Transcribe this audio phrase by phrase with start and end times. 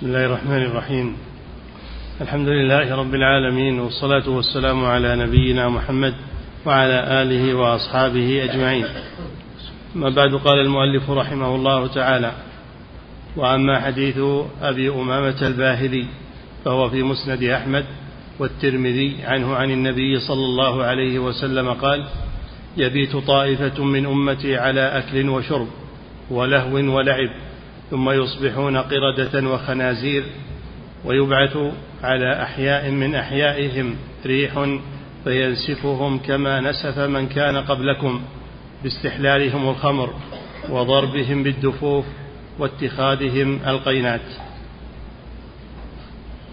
[0.00, 1.16] بسم الله الرحمن الرحيم.
[2.20, 6.14] الحمد لله رب العالمين والصلاة والسلام على نبينا محمد
[6.66, 8.84] وعلى آله وأصحابه أجمعين.
[9.94, 12.32] ما بعد قال المؤلف رحمه الله تعالى
[13.36, 14.18] وأما حديث
[14.62, 16.06] أبي أمامة الباهلي
[16.64, 17.84] فهو في مسند أحمد
[18.38, 22.04] والترمذي عنه عن النبي صلى الله عليه وسلم قال
[22.76, 25.68] يبيت طائفة من أمتي على أكل وشرب
[26.30, 27.30] ولهو ولعب.
[27.90, 30.24] ثم يصبحون قردة وخنازير
[31.04, 31.56] ويبعث
[32.02, 34.66] على أحياء من أحيائهم ريح
[35.24, 38.20] فينسفهم كما نسف من كان قبلكم
[38.82, 40.14] باستحلالهم الخمر
[40.70, 42.04] وضربهم بالدفوف
[42.58, 44.20] واتخاذهم القينات.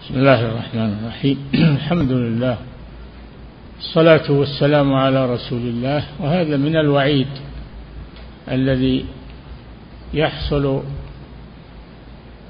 [0.02, 1.38] بسم الله الرحمن الرحيم.
[1.76, 2.58] الحمد لله
[3.78, 6.04] الصلاة والسلام على رسول الله.
[6.20, 7.28] وهذا من الوعيد
[8.50, 9.04] الذي
[10.14, 10.82] يحصل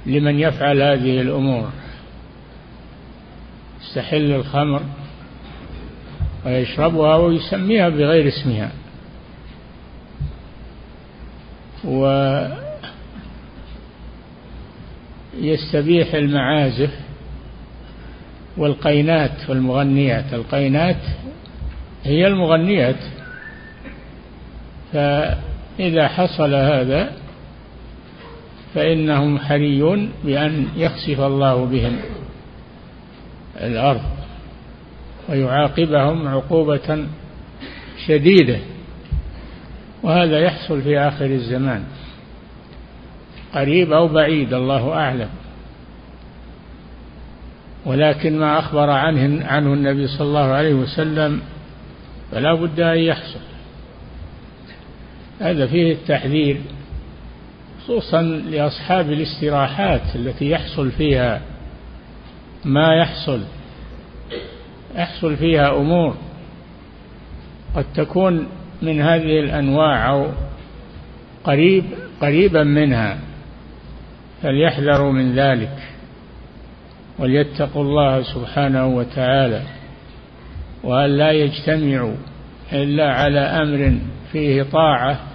[0.09, 1.69] لمن يفعل هذه الأمور.
[3.83, 4.83] يستحل الخمر
[6.47, 8.73] ويشربها ويسميها بغير اسمها.
[15.41, 16.91] ويستبيح المعازف
[18.57, 20.35] والقينات والمغنيات.
[20.35, 21.03] القينات
[22.05, 23.01] هي المغنيات.
[24.93, 27.13] فإذا حصل هذا
[28.75, 31.97] فإنهم حري بأن يخسف الله بهم
[33.57, 34.03] الأرض
[35.29, 37.07] ويعاقبهم عقوبة
[38.07, 38.59] شديدة.
[40.03, 41.85] وهذا يحصل في آخر الزمان.
[43.55, 45.29] قريب أو بعيد الله أعلم.
[47.87, 51.41] ولكن ما أخبر عنه عنه النبي صلى الله عليه وسلم
[52.31, 53.41] فلا بد أن يحصل.
[55.41, 56.61] هذا فيه التحذير.
[57.89, 61.41] خصوصا لأصحاب الاستراحات التي يحصل فيها
[62.65, 63.41] ما يحصل
[64.97, 66.17] يحصل فيها أمور
[67.77, 68.49] قد تكون
[68.83, 70.27] من هذه الأنواع أو
[71.45, 71.85] قريب
[72.21, 73.19] قريبا منها
[74.43, 75.79] فليحذروا من ذلك
[77.19, 79.63] وليتقوا الله سبحانه وتعالى
[80.85, 82.15] وأن لا يجتمعوا
[82.73, 83.99] إلا على أمر
[84.33, 85.28] فيه طاعة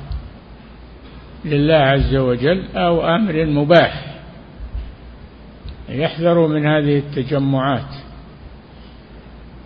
[1.46, 4.06] لله عز وجل أو أمر مباح.
[5.90, 7.96] يحذروا من هذه التجمعات.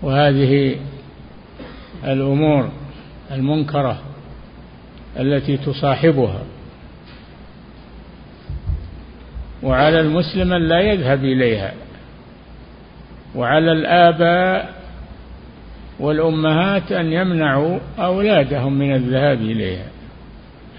[0.02, 0.76] وهذه
[2.04, 2.70] الأمور
[3.32, 4.00] المنكرة
[5.20, 6.42] التي تصاحبها.
[9.64, 11.74] وعلى المسلم أن لا يذهب إليها.
[13.36, 14.74] وعلى الآباء
[16.00, 19.88] والأمهات أن يمنعوا أولادهم من الذهاب إليها.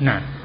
[0.01, 0.38] نعم.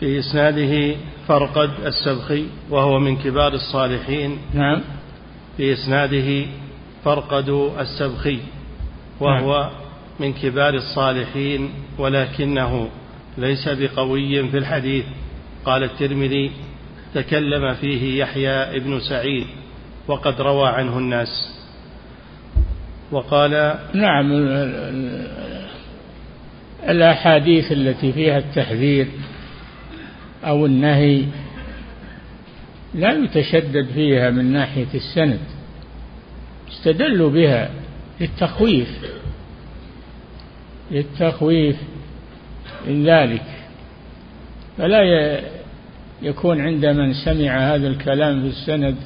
[0.00, 0.96] في إسناده
[1.28, 4.38] فرقد السبخي وهو من كبار الصالحين.
[4.54, 4.80] نعم.
[5.56, 6.46] في إسناده
[7.04, 8.38] فرقد السبخي
[9.20, 9.70] وهو نعم.
[10.20, 12.88] من كبار الصالحين ولكنه
[13.38, 15.04] ليس بقوي في الحديث.
[15.64, 16.50] قال الترمذي
[17.14, 19.46] تكلم فيه يحيى ابن سعيد
[20.08, 21.54] وقد روى عنه الناس.
[23.12, 24.32] وقال نعم
[26.88, 29.08] الأحاديث التي فيها التحذير
[30.44, 31.24] أو النهي
[32.94, 35.40] لا يتشدد فيها من ناحية السند
[36.68, 37.70] استدلوا بها
[38.20, 38.88] للتخويف
[40.90, 41.76] للتخويف
[42.86, 43.42] من ذلك.
[44.78, 45.40] فلا
[46.22, 48.96] يكون عند من سمع هذا الكلام في السند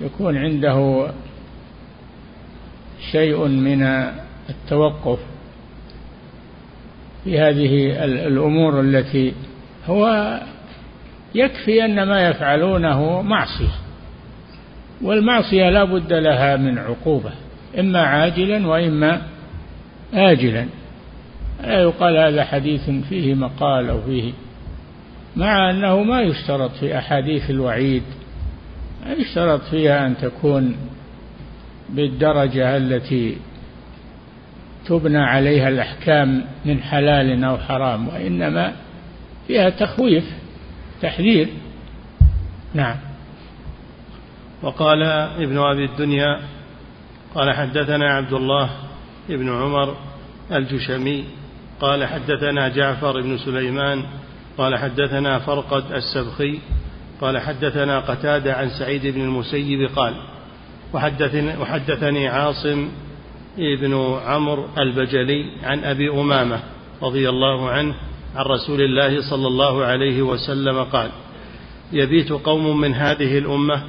[0.00, 1.10] يكون عنده
[3.12, 3.82] شيء من
[4.50, 5.18] التوقف.
[7.24, 9.32] في هذه الأمور التي
[9.86, 10.34] هو
[11.34, 13.74] يكفي أن ما يفعلونه معصية.
[15.02, 17.30] والمعصية لا بد لها من عقوبة
[17.78, 19.22] إما عاجلا وإما
[20.14, 20.66] آجلا.
[21.62, 24.32] لا يقال هذا حديث فيه مقال أو فيه
[25.36, 28.02] مع أنه ما يشترط في أحاديث الوعيد
[29.06, 30.76] يشترط فيها أن تكون
[31.88, 33.36] بالدرجة التي
[34.88, 38.72] تبنى عليها الأحكام من حلال أو حرام وإنما
[39.46, 40.24] فيها تخويف
[41.02, 41.48] تحذير.
[42.74, 42.96] نعم.
[44.62, 45.02] وقال
[45.42, 46.40] ابن أبي الدنيا
[47.34, 48.70] قال حدثنا عبد الله
[49.28, 49.96] بن عمر
[50.52, 51.24] الجشمي
[51.80, 54.04] قال حدثنا جعفر بن سليمان
[54.58, 56.58] قال حدثنا فرقد السبخي
[57.20, 60.14] قال حدثنا قتادة عن سعيد بن المسيب قال
[60.92, 62.88] وحدثني, وحدثني عاصم
[63.58, 66.62] ابن عمرو البجلي عن أبي أمامة
[67.02, 67.94] رضي الله عنه
[68.36, 71.10] عن رسول الله صلى الله عليه وسلم قال
[71.92, 73.82] يبيت قوم من هذه الأمة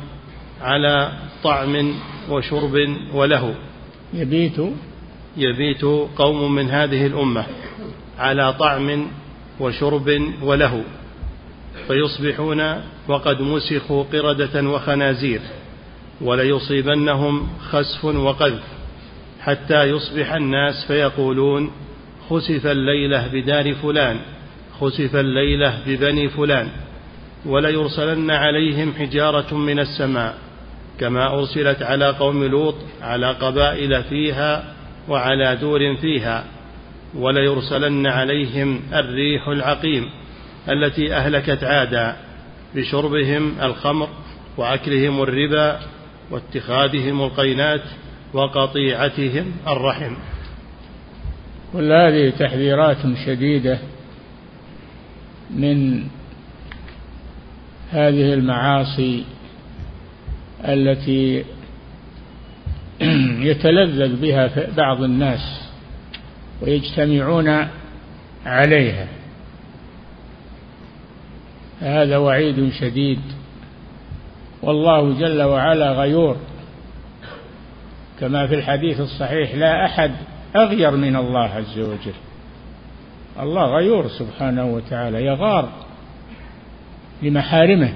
[0.62, 1.12] على
[1.44, 1.94] طعم
[2.30, 3.56] وشرب وله
[4.13, 4.57] يبيت؟
[5.38, 5.83] يبيت
[6.15, 7.45] قوم من هذه الأمة
[8.19, 9.07] على طعم
[9.60, 10.83] وشرب وله
[11.88, 15.42] فيصبحون وقد مسخوا قردة وخنازير
[16.22, 18.78] وليصيبنهم خسف وقذف.
[19.41, 21.71] حتى يصبح الناس فيقولون
[22.30, 24.19] خسف الليلة بدار فلان
[24.80, 26.68] خسف الليلة ببني فلان
[27.45, 30.38] وليرسلن عليهم حجارة من السماء
[31.00, 34.74] كما أرسلت على قوم لوط على قبائل فيها
[35.07, 36.44] وعلى دور فيها
[37.15, 40.09] وليرسلن عليهم الريح العقيم
[40.69, 42.15] التي أهلكت عادا
[42.75, 44.09] بشربهم الخمر
[44.57, 45.80] وأكلهم الربا
[46.31, 47.81] واتخاذهم القينات
[48.33, 50.13] وقطيعتهم الرحم.
[51.73, 53.79] كل هذه تحذيرات شديدة
[55.49, 56.07] من
[57.91, 59.25] هذه المعاصي
[60.65, 61.45] التي
[63.49, 65.61] يتلذذ بها بعض الناس
[66.61, 67.67] ويجتمعون
[68.45, 69.07] عليها.
[71.81, 73.19] هذا وعيد شديد.
[74.61, 76.37] والله جل وعلا غيور.
[78.19, 80.12] كما في الحديث الصحيح لا أحد
[80.56, 82.13] أغير من الله عز وجل.
[83.39, 85.69] الله غيور سبحانه وتعالى يغار
[87.21, 87.94] لمحارمه.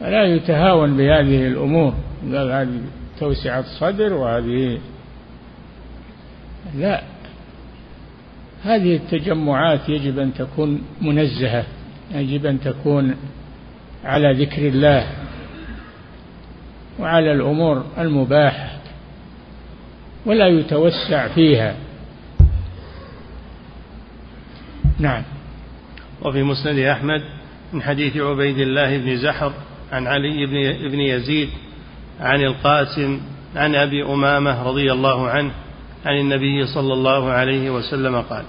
[0.00, 1.94] فلا يتهاون بهذه الأمور.
[2.22, 2.80] قال هذه
[3.20, 4.78] توسعة صدر وهذه
[6.74, 7.02] لا.
[8.64, 11.64] هذه التجمعات يجب أن تكون منزهة
[12.14, 13.14] يجب أن تكون
[14.04, 15.06] على ذكر الله.
[17.02, 18.70] وعلى الأمور المباحة
[20.26, 21.74] ولا يتوسع فيها.
[24.98, 25.22] نعم.
[26.22, 27.22] وفي مسند أحمد
[27.72, 29.52] من حديث عبيد الله بن زحر
[29.92, 31.48] عن علي بن بن يزيد
[32.20, 33.20] عن القاسم
[33.56, 35.50] عن أبي أمامة رضي الله عنه
[36.06, 38.44] عن النبي صلى الله عليه وسلم قال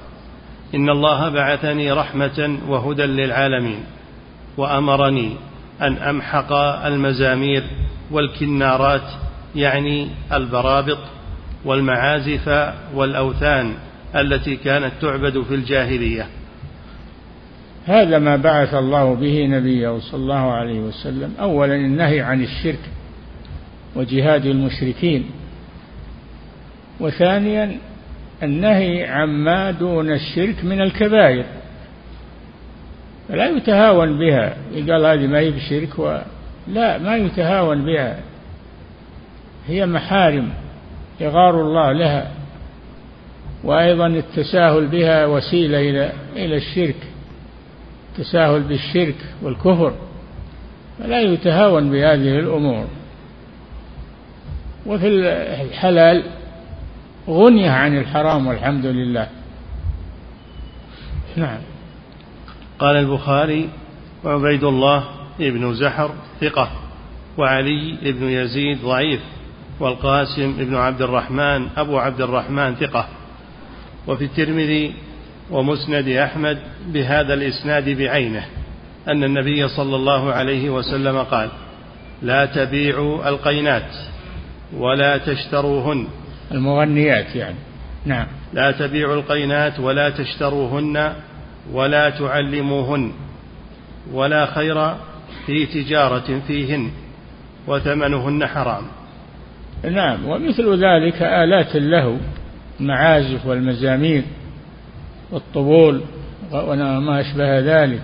[0.76, 3.84] إن الله بعثني رحمة وهدى للعالمين
[4.58, 5.36] وأمرني
[5.82, 6.54] أن أمحق
[6.86, 7.64] المزامير
[8.14, 9.12] والكنارات
[9.56, 10.98] يعني البرابط
[11.66, 13.74] والمعازف والأوثان
[14.16, 16.28] التي كانت تعبد في الجاهلية.
[17.86, 21.34] هذا ما بعث الله به نبيه صلى الله عليه وسلم.
[21.40, 22.80] اولا النهي عن الشرك
[23.96, 25.26] وجهاد المشركين.
[27.00, 27.78] وثانيا
[28.44, 31.46] النهي عما دون الشرك من الكبائر.
[33.30, 34.58] فلا يتهاون بها.
[34.74, 36.24] قال هذه ما هي بشرك.
[36.68, 38.20] لا ما يتهاون بها.
[39.68, 40.54] هي محارم
[41.20, 42.32] يغار الله لها
[43.64, 46.96] وأيضا التساهل بها وسيلة إلى إلى الشرك
[48.12, 49.94] التساهل بالشرك والكفر.
[51.00, 52.88] فلا يتهاون بهذه الأمور.
[54.86, 55.08] وفي
[55.62, 56.24] الحلال
[57.30, 59.28] غني عن الحرام والحمد لله.
[61.36, 61.60] نعم.
[62.80, 63.70] قال البخاري
[64.24, 65.04] وعبيد الله
[65.40, 66.70] ابن زحر ثقة
[67.38, 69.22] وعلي بن يزيد ضعيف
[69.80, 73.08] والقاسم بن عبد الرحمن أبو عبد الرحمن ثقة.
[74.08, 74.94] وفي الترمذي
[75.52, 78.46] ومسند أحمد بهذا الإسناد بعينه
[79.08, 81.50] أن النبي صلى الله عليه وسلم قال
[82.22, 83.92] لا تبيعوا القينات
[84.78, 86.08] ولا تشتروهن.
[86.52, 87.58] المغنيات يعني.
[88.06, 88.28] نعم.
[88.54, 91.14] لا تبيعوا القينات ولا تشتروهن
[91.72, 93.12] ولا تعلموهن
[94.12, 94.96] ولا خير
[95.46, 96.92] في تجارة فيهن
[97.68, 98.84] وثمنهن حرام.
[99.92, 102.16] نعم ومثل ذلك آلات اللهو
[102.80, 104.24] المعازف والمزامير
[105.32, 106.02] والطبول
[106.54, 108.02] وما أشبه ذلك.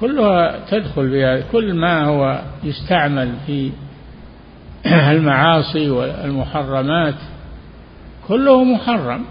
[0.00, 3.70] كلها تدخل بها كل ما هو يستعمل في
[4.86, 7.14] المعاصي والمحرمات
[8.28, 9.24] كله محرم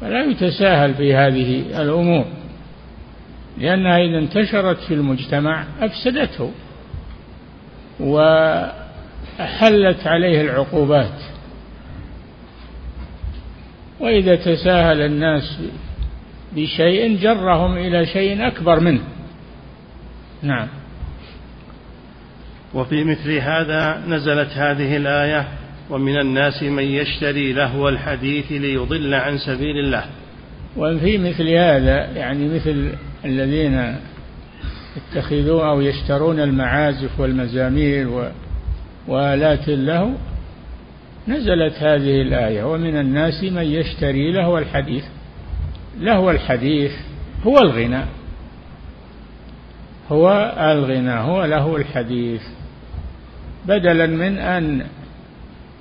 [0.00, 2.37] فلا يتساهل في هذه الأمور.
[3.58, 6.52] لأنها إذا انتشرت في المجتمع أفسدته
[8.00, 8.86] وأحلت
[10.06, 11.20] عليه العقوبات.
[14.00, 15.58] وإذا تساهل الناس
[16.56, 19.00] بشيء جرهم إلى شيء أكبر منه.
[20.42, 20.68] نعم.
[22.74, 25.48] وفي مثل هذا نزلت هذه الآية
[25.90, 30.04] ومن الناس من يشتري لهو الحديث ليضل عن سبيل الله.
[30.76, 32.92] وفي مثل هذا يعني مثل
[33.24, 33.96] الذين
[34.96, 38.30] يتخذون أو يشترون المعازف والمزامير
[39.08, 40.10] وآلات اللهو
[41.28, 45.04] نزلت هذه الآية ومن الناس من يشتري لهو الحديث.
[46.00, 46.92] لهو الحديث
[47.46, 48.04] هو الغنى.
[50.10, 52.42] هو الغنى هو له الحديث.
[53.66, 54.86] بدلا من أن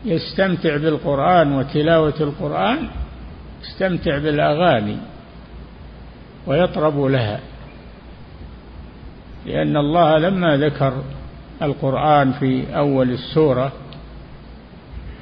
[0.06, 2.88] يستمتع بالقرآن وتلاوة القرآن
[3.64, 4.98] يستمتع بالأغاني.
[6.48, 7.40] ويطرب لها.
[9.46, 11.04] لأن الله لما ذكر
[11.62, 13.72] القرآن في أول السورة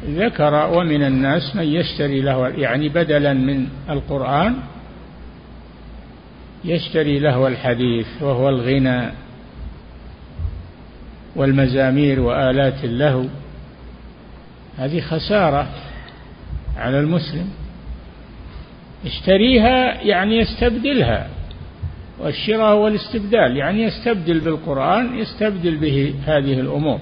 [0.05, 4.55] ذكر ومن الناس من يشتري له يعني بدلا من القرآن
[6.65, 9.11] يشتري له الحديث وهو الغنى
[11.35, 13.25] والمزامير وآلات اللهو
[14.77, 15.67] هذه خسارة
[16.77, 17.49] على المسلم.
[19.05, 21.27] اشتريها يعني يستبدلها
[22.19, 26.99] والشراء هو الاستبدال يعني يستبدل بالقرآن يستبدل به هذه الأمور.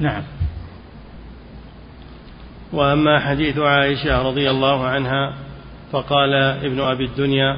[0.00, 0.22] نعم.
[2.72, 5.34] وأما حديث عائشة رضي الله عنها
[5.92, 7.56] فقال ابن أبي الدنيا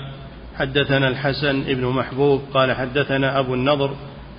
[0.56, 3.90] حدثنا الحسن ابن محبوب قال حدثنا أبو النضر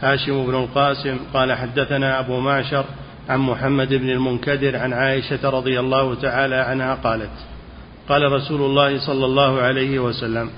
[0.01, 2.85] هاشم بن القاسم قال حدثنا أبو معشر
[3.29, 7.31] عن محمد بن المنكدر عن عائشة رضي الله تعالى عنها قالت
[8.09, 10.49] قال رسول الله صلى الله عليه وسلم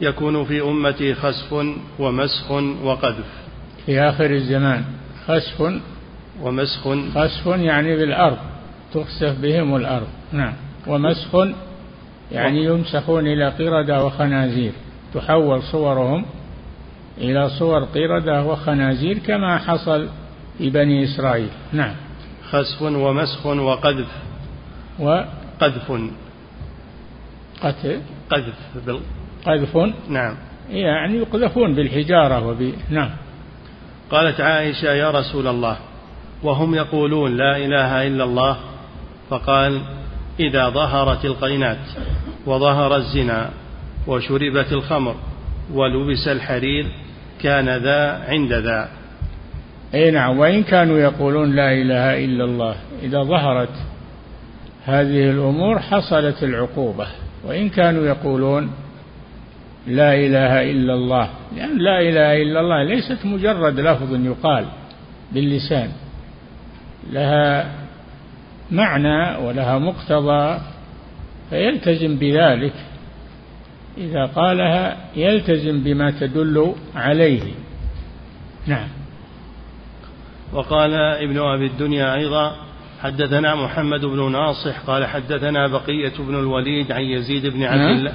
[0.00, 1.66] يكون في أمتي خسف
[1.98, 2.50] ومسخ
[2.82, 3.26] وقذف.
[3.86, 4.84] في آخر الزمان
[5.26, 5.80] خسف
[6.42, 8.38] ومسخ خسف يعني بالأرض
[8.94, 10.52] تخسف بهم الأرض نعم.
[10.86, 11.46] ومسخ
[12.32, 14.72] يعني يمسخون إلى قردة وخنازير
[15.14, 16.24] تحول صورهم
[17.18, 20.08] إلى صور قردة وخنازير كما حصل
[20.58, 21.94] في بني إسرائيل نعم.
[22.50, 24.08] خسف ومسخ وقذف.
[24.98, 25.92] وقذف
[27.62, 28.00] قتل.
[28.30, 29.00] قذف بال...
[29.46, 29.76] قذف
[30.08, 30.36] نعم.
[30.70, 32.72] يعني يقذفون بالحجارة وب...
[32.90, 33.10] نعم.
[34.10, 35.76] قالت عائشة يا رسول الله.
[36.42, 38.56] وهم يقولون لا إله إلا الله.
[39.30, 39.80] فقال
[40.40, 41.86] إذا ظهرت القينات
[42.46, 43.50] وظهر الزنا
[44.06, 45.14] وشربت الخمر
[45.72, 46.86] ولبس الحرير
[47.42, 48.88] كان ذا عند ذا.
[49.94, 50.38] أي نعم.
[50.38, 53.74] وإن كانوا يقولون لا إله إلا الله إذا ظهرت
[54.84, 57.06] هذه الأمور حصلت العقوبة.
[57.44, 58.70] وإن كانوا يقولون
[59.86, 64.66] لا إله إلا الله لأن لا إله إلا الله ليست مجرد لفظ يقال
[65.32, 65.92] باللسان
[67.12, 67.72] لها
[68.70, 70.60] معنى ولها مقتضى
[71.50, 72.74] فيلتزم بذلك
[73.98, 77.42] إذا قالها يلتزم بما تدل عليه.
[78.66, 78.88] نعم.
[80.52, 82.56] وقال ابن أبي الدنيا أيضا
[83.02, 87.96] حدثنا محمد بن ناصح قال حدثنا بقية بن الوليد عن يزيد بن عبد نعم.
[87.96, 88.14] الله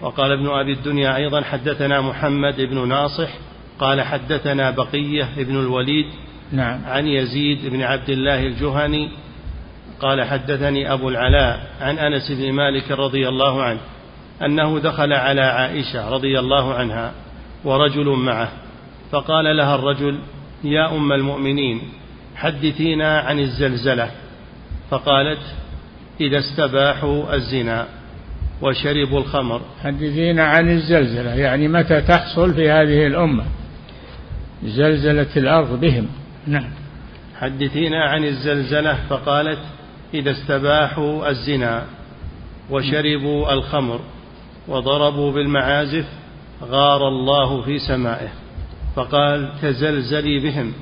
[0.00, 3.28] وقال ابن أبي الدنيا أيضا حدثنا محمد بن ناصح
[3.78, 6.06] قال حدثنا بقية بن الوليد
[6.52, 9.10] نعم عن يزيد بن عبد الله الجهني
[10.00, 13.80] قال حدثني أبو العلاء عن أنس بن مالك رضي الله عنه
[14.44, 17.12] أنه دخل على عائشة رضي الله عنها
[17.64, 18.48] ورجل معه
[19.10, 20.18] فقال لها الرجل
[20.64, 21.82] يا أم المؤمنين
[22.38, 24.10] حدثينا عن الزلزلة
[24.90, 25.40] فقالت
[26.20, 27.86] إذا استباحوا الزنا
[28.62, 29.60] وشربوا الخمر.
[29.82, 33.44] حدثينا عن الزلزلة يعني متى تحصل في هذه الأمة؟
[34.64, 36.06] زلزلة الأرض بهم.
[36.46, 36.70] نعم.
[37.36, 39.58] حدثينا عن الزلزلة فقالت
[40.14, 41.84] إذا استباحوا الزنا
[42.70, 44.00] وشربوا الخمر
[44.68, 46.06] وضربوا بالمعازف
[46.62, 48.28] غار الله في سمائه.
[48.96, 50.72] فقال تزلزلي بهم.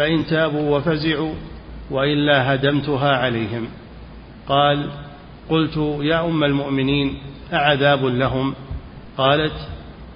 [0.00, 1.34] فإن تابوا وفزعوا
[1.90, 3.68] وإلا هدمتها عليهم.
[4.48, 4.90] قال
[5.48, 7.18] قلت يا أم المؤمنين
[7.52, 8.54] أعذاب لهم؟
[9.18, 9.52] قالت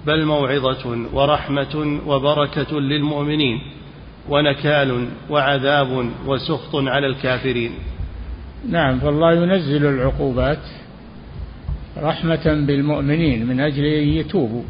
[0.07, 3.61] بل موعظة ورحمة وبركة للمؤمنين
[4.29, 7.71] ونكال وعذاب وسخط على الكافرين.
[8.69, 10.63] نعم فالله ينزل العقوبات
[11.97, 14.63] رحمة بالمؤمنين من أجل أن يتوبوا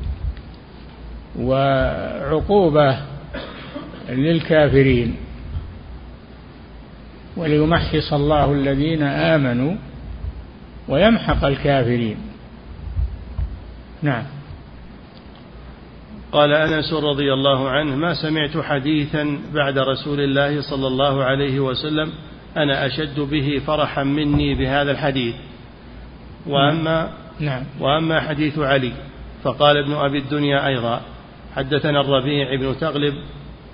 [1.39, 3.14] وعقوبة
[4.09, 5.15] للكافرين
[7.37, 9.75] وليمحص الله الذين آمنوا
[10.87, 12.17] ويمحق الكافرين
[14.01, 14.23] نعم
[16.31, 22.11] قال أنس رضي الله عنه ما سمعت حديثا بعد رسول الله صلى الله عليه وسلم
[22.57, 25.35] أنا أشد به فرحا مني بهذا الحديث
[26.47, 27.09] وأما
[27.39, 27.63] نعم.
[27.79, 28.93] وأما حديث علي
[29.43, 31.01] فقال ابن أبي الدنيا أيضا
[31.55, 33.13] حدثنا الربيع بن تغلب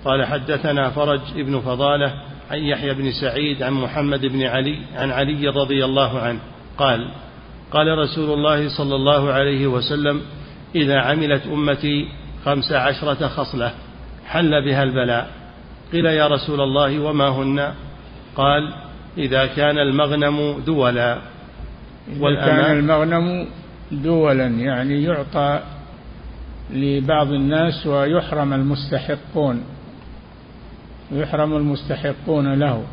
[0.05, 2.13] قال حدثنا فرج بن فضالة
[2.51, 6.39] عن يحيى بن سعيد عن محمد بن علي عن علي رضي الله عنه
[6.77, 7.11] قال
[7.71, 10.21] قال رسول الله صلى الله عليه وسلم
[10.75, 12.07] إذا عملت أمتي
[12.45, 13.71] خمس عشرة خصلة
[14.27, 15.31] حل بها البلاء
[15.91, 17.73] قيل يا رسول الله وما هن
[18.35, 18.73] قال
[19.17, 21.17] إذا كان المغنم دولا
[22.09, 23.47] إذا كان المغنم
[23.91, 25.59] دولا يعني يعطى
[26.73, 29.63] لبعض الناس ويحرم المستحقون.
[31.11, 32.83] يحرم المستحقون له.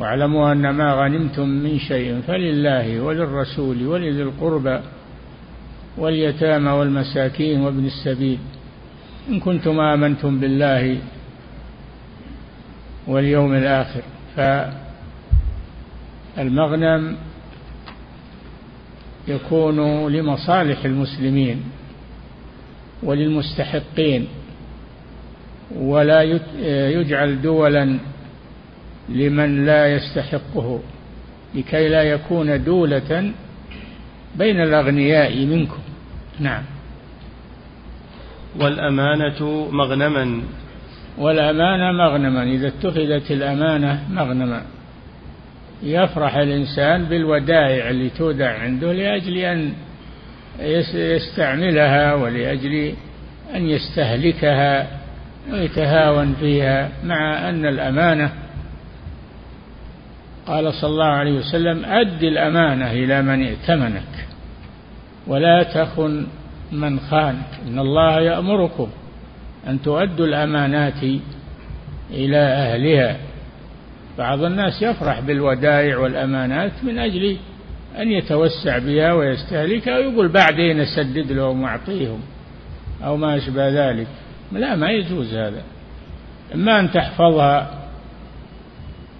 [0.00, 4.80] واعلموا أن ما غنمتم من شيء فلله وللرسول ولذي القربى
[5.98, 8.38] واليتامى والمساكين وابن السبيل.
[9.28, 10.98] إن كنتم آمنتم بالله
[13.06, 14.02] واليوم الآخر.
[16.36, 17.16] فالمغنم
[19.28, 21.62] يكون لمصالح المسلمين
[23.02, 24.26] وللمستحقين.
[25.76, 26.22] ولا
[26.88, 27.98] يجعل دولا
[29.08, 30.80] لمن لا يستحقه
[31.54, 33.32] لكي لا يكون دولة
[34.36, 35.78] بين الأغنياء منكم.
[36.40, 36.62] نعم.
[38.60, 40.42] والأمانة مغنما.
[41.18, 44.62] والأمانة مغنما إذا اتخذت الأمانة مغنما.
[45.82, 49.72] يفرح الإنسان بالودائع اللي تودع عنده لأجل أن
[50.94, 52.94] يستعملها ولأجل
[53.54, 55.03] أن يستهلكها.
[55.52, 58.32] ويتهاون فيها مع أن الأمانة
[60.46, 64.26] قال صلى الله عليه وسلم أد الأمانة إلى من ائتمنك
[65.26, 66.26] ولا تخن
[66.72, 68.88] من خانك إن الله يأمركم
[69.68, 71.02] أن تؤدوا الأمانات
[72.10, 73.16] إلى أهلها.
[74.18, 77.36] بعض الناس يفرح بالودائع والأمانات من أجل
[77.98, 82.20] أن يتوسع بها ويستهلكها ويقول بعدين أسدد لهم وأعطيهم
[83.04, 84.06] أو ما أشبه ذلك.
[84.58, 85.62] لا ما يجوز هذا.
[86.54, 87.70] إما أن تحفظها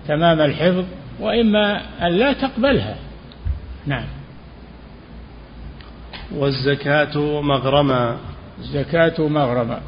[0.08, 0.84] تمام الحفظ
[1.20, 2.96] وإما أن لا تقبلها.
[3.86, 4.06] نعم.
[6.34, 8.16] والزكاة مغرما.
[8.58, 9.80] الزكاة مغرما.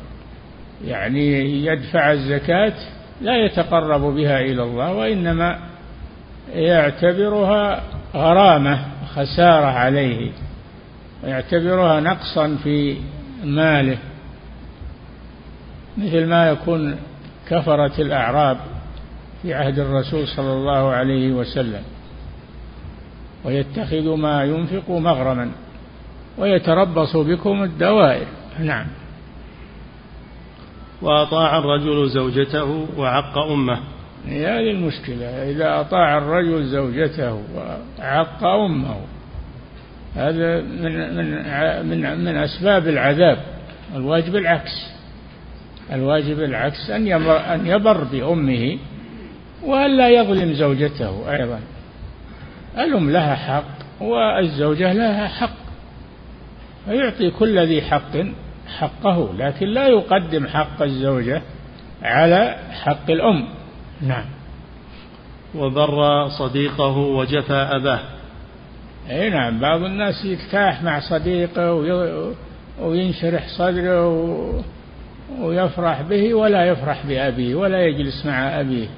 [0.84, 2.72] يعني يدفع الزكاة
[3.20, 5.58] لا يتقرب بها إلى الله وإنما
[6.54, 7.82] يعتبرها
[8.14, 8.78] غرامة
[9.14, 10.30] خسارة عليه.
[11.24, 12.96] ويعتبرها نقصا في
[13.44, 13.98] ماله.
[15.98, 16.96] مثل ما يكون
[17.48, 18.58] كفرة الأعراب
[19.42, 21.82] في عهد الرسول صلى الله عليه وسلم
[23.44, 25.50] ويتخذ ما ينفق مغرما
[26.38, 28.26] ويتربص بكم الدوائر.
[28.60, 28.86] نعم.
[31.02, 33.78] وأطاع الرجل زوجته وعق أمه.
[34.26, 38.96] هذه المشكلة إذا أطاع الرجل زوجته وعق أمه
[40.16, 41.46] هذا من من
[41.86, 43.38] من من أسباب العذاب
[43.96, 44.95] الواجب العكس.
[45.92, 48.78] الواجب العكس أن أن يبر بأمه
[49.64, 51.60] وألا يظلم زوجته أيضا.
[52.78, 55.56] الأم لها حق والزوجة لها حق.
[56.84, 58.12] فيعطي كل ذي حق
[58.78, 61.42] حقه لكن لا يقدم حق الزوجة
[62.02, 63.48] على حق الأم.
[64.02, 64.24] نعم.
[65.54, 68.00] وبر صديقه وجفى أباه.
[69.10, 71.72] أي نعم بعض الناس يرتاح مع صديقه
[72.80, 74.64] وينشرح صدره
[75.40, 78.88] ويفرح به ولا يفرح بأبيه ولا يجلس مع أبيه.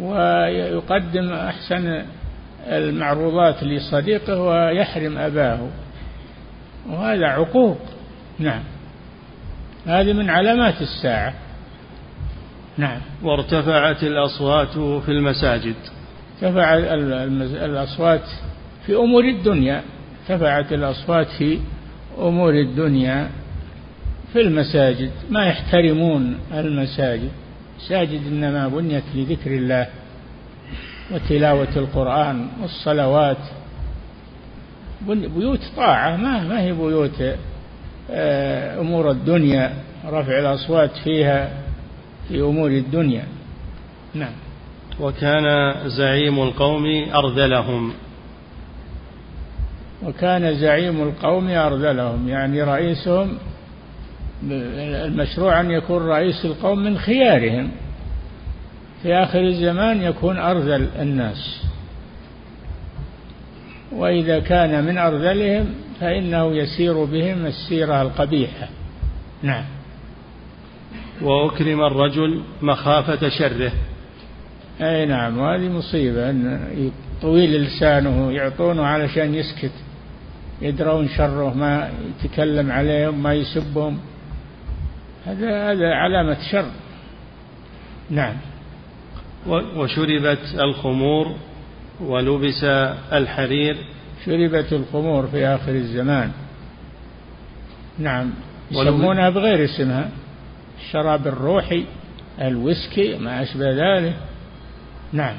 [0.00, 2.02] ويقدم أحسن
[2.66, 5.68] المعروضات لصديقه ويحرم أباه.
[6.90, 7.78] وهذا عقوق.
[8.38, 8.62] نعم.
[9.86, 11.34] هذه من علامات الساعة.
[12.78, 13.00] نعم.
[13.22, 15.74] وارتفعت الأصوات في المساجد.
[16.42, 16.74] ارتفع
[17.64, 18.24] الأصوات
[18.86, 19.82] في أمور الدنيا.
[20.30, 21.58] ارتفعت الأصوات في
[22.18, 23.30] أمور الدنيا
[24.32, 27.30] في المساجد ما يحترمون المساجد.
[27.78, 29.86] مساجد إنما بنيت لذكر الله
[31.10, 33.36] وتلاوة القرآن والصلوات.
[35.08, 37.22] بيوت طاعة ما ما هي بيوت
[38.10, 39.72] آه، أمور الدنيا
[40.06, 41.50] رفع الأصوات فيها
[42.28, 43.24] في أمور الدنيا.
[44.14, 44.32] نعم.
[45.00, 47.92] وكان زعيم القوم أرذلهم.
[50.06, 52.28] وكان زعيم القوم أرذلهم.
[52.28, 53.38] يعني رئيسهم
[54.50, 57.70] المشروع أن يكون رئيس القوم من خيارهم.
[59.02, 61.64] في آخر الزمان يكون أرذل الناس.
[63.92, 65.66] وإذا كان من أرذلهم
[66.00, 68.68] فإنه يسير بهم السيرة القبيحة.
[69.42, 69.64] نعم.
[71.22, 73.72] وأكرم الرجل مخافة شره.
[74.80, 76.60] أي نعم وهذه مصيبة أن
[77.22, 79.72] طويل لسانه يعطونه علشان يسكت.
[80.62, 81.90] يدرون شره ما
[82.24, 83.98] يتكلم عليهم ما يسبهم.
[85.26, 86.70] هذا هذا علامة شر.
[88.10, 88.34] نعم.
[89.76, 91.34] وشربت الخمور
[92.00, 92.64] ولبس
[93.12, 93.76] الحرير.
[94.26, 96.30] شربت الخمور في آخر الزمان.
[97.98, 98.30] نعم.
[98.70, 100.10] يسمونها بغير اسمها.
[100.80, 101.84] الشراب الروحي
[102.40, 104.16] الويسكي ما أشبه ذلك.
[105.12, 105.36] نعم.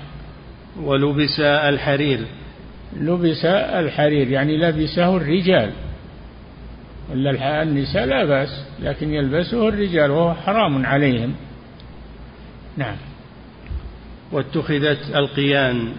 [0.82, 2.25] ولبس الحرير.
[3.02, 5.72] لبس الحرير يعني لبسه الرجال.
[7.12, 11.36] ولا النساء لا بأس لكن يلبسه الرجال وهو حرام عليهم.
[12.78, 12.96] نعم.
[14.32, 15.92] واتخذت القيان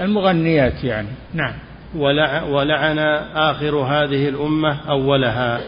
[0.00, 1.08] المغنيات يعني.
[1.34, 1.54] نعم.
[2.50, 2.98] ولعن
[3.34, 5.60] آخر هذه الأمة أولها.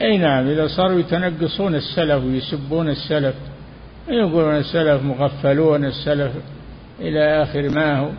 [0.00, 3.34] أي نعم إذا صاروا يتنقصون السلف ويسبون السلف
[4.08, 6.32] يقولون السلف مغفلون السلف
[7.00, 8.10] إلى آخر ما هو.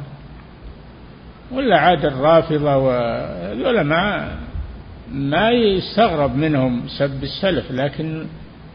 [1.51, 4.31] ولا عاد الرافضة وذولا ما
[5.11, 8.25] ما يستغرب منهم سب السلف لكن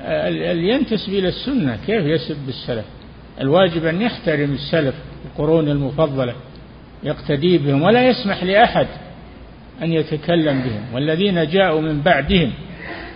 [0.00, 1.78] اللي ينتسب إلى السنة.
[1.86, 2.84] كيف يسب السلف؟
[3.40, 6.34] الواجب أن يحترم السلف القرون المفضلة
[7.02, 8.86] يقتدي بهم ولا يسمح لأحد
[9.82, 10.94] أن يتكلم بهم.
[10.94, 12.52] والذين جاءوا من بعدهم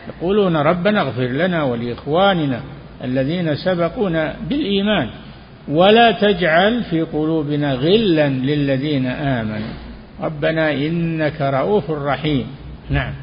[0.09, 2.61] يقولون ربنا اغفر لنا ولإخواننا
[3.05, 5.11] الذين سبقونا بالإيمان.
[5.69, 9.75] ولا تجعل في قلوبنا غلا للذين آمنوا.
[10.21, 12.47] ربنا إنك رؤوف رحيم.
[12.91, 13.15] نعم.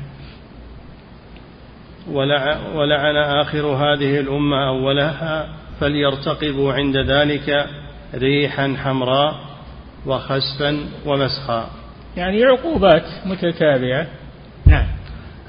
[2.75, 7.67] ولعن آخر هذه الأمة أولها فليرتقبوا عند ذلك
[8.15, 9.35] ريحا حمراء
[10.05, 11.69] وخسفا ومسخا.
[12.17, 14.07] يعني عقوبات متتابعة.
[14.65, 14.87] نعم.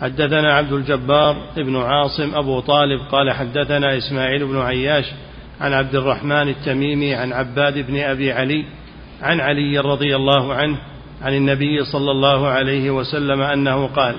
[0.00, 5.04] حدثنا عبد الجبار بن عاصم أبو طالب قال حدثنا إسماعيل بن عياش
[5.60, 8.64] عن عبد الرحمن التميمي عن عباد بن أبي علي
[9.22, 10.78] عن علي رضي الله عنه
[11.22, 14.16] عن النبي صلى الله عليه وسلم أنه قال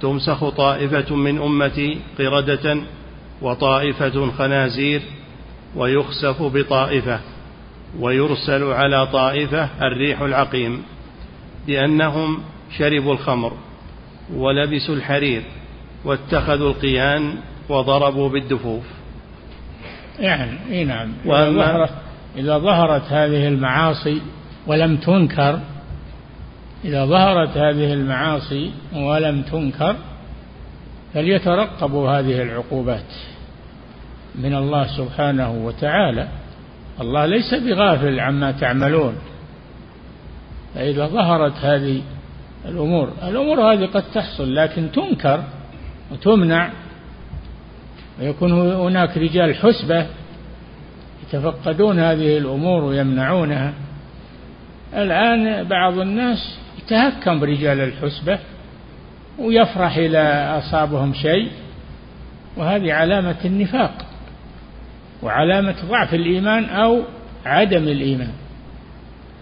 [0.00, 2.76] تمسخ طائفة من أمتي قردة
[3.42, 5.02] وطائفة خنازير
[5.76, 7.20] ويخسف بطائفة
[8.00, 10.82] ويرسل على طائفة الريح العقيم
[11.68, 12.38] لأنهم
[12.78, 13.52] شربوا الخمر
[14.34, 15.42] ولبسوا الحرير
[16.04, 17.34] واتخذوا القيان
[17.68, 18.84] وضربوا بالدفوف.
[20.18, 21.12] يعني إي نعم.
[21.26, 21.90] إذا ظهرت,
[22.36, 24.22] إذا ظهرت هذه المعاصي
[24.66, 25.60] ولم تنكر
[26.84, 29.96] إذا ظهرت هذه المعاصي ولم تنكر
[31.14, 33.12] فليترقبوا هذه العقوبات
[34.34, 36.28] من الله سبحانه وتعالى.
[37.00, 39.14] الله ليس بغافل عما تعملون.
[40.74, 42.02] فإذا ظهرت هذه
[42.68, 45.44] الأمور الأمور هذه قد تحصل لكن تنكر
[46.12, 46.70] وتمنع
[48.20, 50.06] ويكون هناك رجال حسبة
[51.22, 53.72] يتفقدون هذه الأمور ويمنعونها.
[54.94, 58.38] الآن بعض الناس يتهكم برجال الحسبة
[59.38, 61.50] ويفرح إذا أصابهم شيء
[62.56, 64.06] وهذه علامة النفاق
[65.22, 67.02] وعلامة ضعف الإيمان أو
[67.46, 68.32] عدم الإيمان.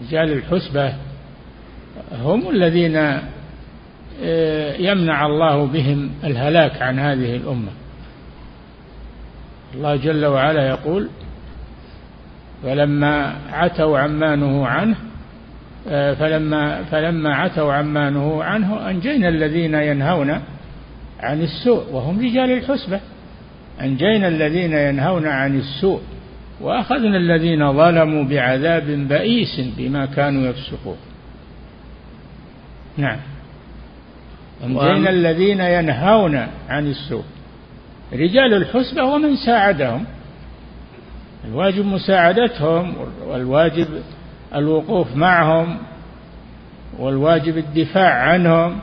[0.01, 0.93] رجال الحسبة
[2.21, 3.19] هم الذين
[4.23, 7.71] آه، يمنع الله بهم الهلاك عن هذه الأمة.
[9.75, 11.09] الله جل وعلا يقول
[12.63, 14.95] فلما عتوا عما نهوا عنه
[15.87, 20.29] آه، فلما فلما عتوا عما نهوا عنه أنجينا الذين ينهون
[21.19, 22.99] عن السوء وهم رجال الحسبة.
[23.81, 26.01] أنجينا الذين ينهون عن السوء
[26.61, 30.97] وأخذنا الذين ظلموا بعذاب بئيس بما كانوا يفسقون.
[32.97, 33.17] نعم.
[34.63, 37.23] أنجينا الذين ينهون عن السوء.
[38.13, 40.05] رجال الحسبة ومن ساعدهم.
[41.45, 42.95] الواجب مساعدتهم
[43.27, 43.87] والواجب
[44.55, 45.77] الوقوف معهم
[46.99, 48.79] والواجب الدفاع عنهم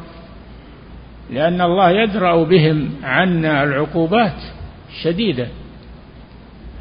[1.30, 4.42] لأن الله يدرأ بهم عنا العقوبات
[4.90, 5.48] الشديدة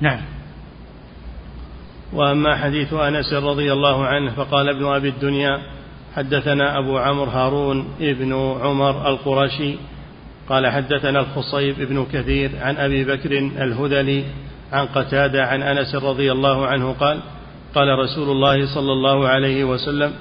[0.02, 0.22] نعم.
[2.14, 5.62] وأما حديث أنس رضي الله عنه فقال ابن أبي الدنيا
[6.16, 9.76] حدثنا أبو عمرو هارون ابن عمر القرشي
[10.50, 14.24] قال حدثنا الخصيب بن كثير عن أبي بكر الهذلي
[14.74, 17.20] عن قتادة عن أنس رضي الله عنه قال
[17.76, 20.14] قال رسول الله صلى الله عليه وسلم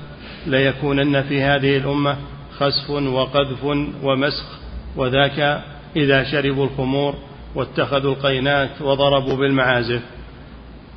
[0.47, 2.17] ليكونن في هذه الأمة
[2.59, 3.64] خسف وقذف
[4.03, 4.59] ومسخ
[4.97, 5.62] وذاك
[5.97, 7.14] إذا شربوا الخمور
[7.55, 10.03] واتخذوا القينات وضربوا بالمعازف.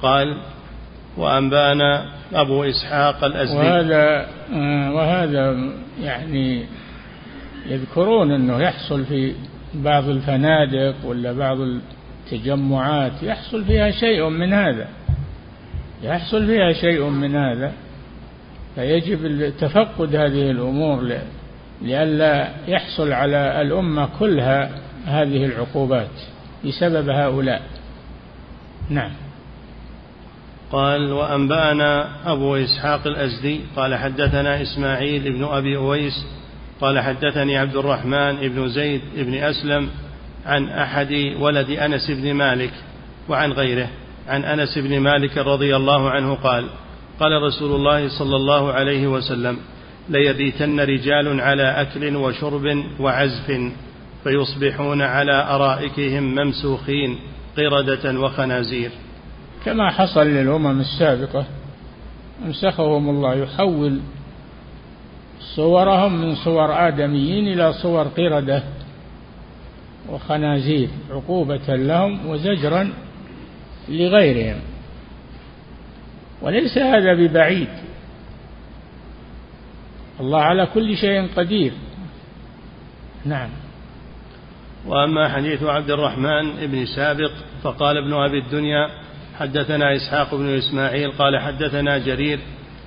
[0.02, 0.38] قال
[1.18, 3.58] وأنبانا أبو إسحاق الأزدي.
[3.58, 4.28] وهذا
[4.94, 5.56] وهذا
[6.02, 6.66] يعني
[7.66, 9.34] يذكرون أنه يحصل في
[9.74, 14.88] بعض الفنادق ولا بعض التجمعات يحصل فيها شيء من هذا.
[16.04, 17.74] يحصل فيها شيء من هذا.
[18.76, 21.18] فيجب تفقد هذه الأمور
[21.82, 24.70] لئلا يحصل على الأمة كلها
[25.06, 26.12] هذه العقوبات
[26.66, 27.62] بسبب هؤلاء.
[28.90, 29.12] نعم.
[30.72, 36.26] قال وأنبأنا أبو إسحاق الأزدي قال حدثنا إسماعيل بن أبي أويس
[36.82, 39.90] قال حدثني عبد الرحمن بن زيد بن أسلم
[40.46, 42.74] عن أحد ولد أنس بن مالك
[43.30, 43.88] وعن غيره
[44.28, 46.66] عن أنس بن مالك رضي الله عنه قال
[47.20, 49.58] قال رسول الله صلى الله عليه وسلم
[50.10, 53.72] ليبيتن رجال على أكل وشرب وعزف
[54.24, 57.20] فيصبحون على أرائكهم ممسوخين
[57.58, 58.92] قردة وخنازير.
[59.66, 61.46] كما حصل للأمم السابقة
[62.46, 64.00] أمسخهم الله يحول
[65.56, 68.64] صورهم من صور آدميين إلى صور قردة
[70.10, 72.94] وخنازير عقوبة لهم وزجرا
[73.90, 74.62] لغيرهم.
[76.42, 77.70] وليس هذا ببعيد.
[80.20, 81.74] الله على كل شيء قدير.
[83.26, 83.50] نعم.
[84.88, 87.32] وأما حديث عبد الرحمن بن سابق
[87.64, 88.90] فقال ابن أبي الدنيا
[89.40, 92.40] حدثنا إسحاق بن إسماعيل قال حدثنا جرير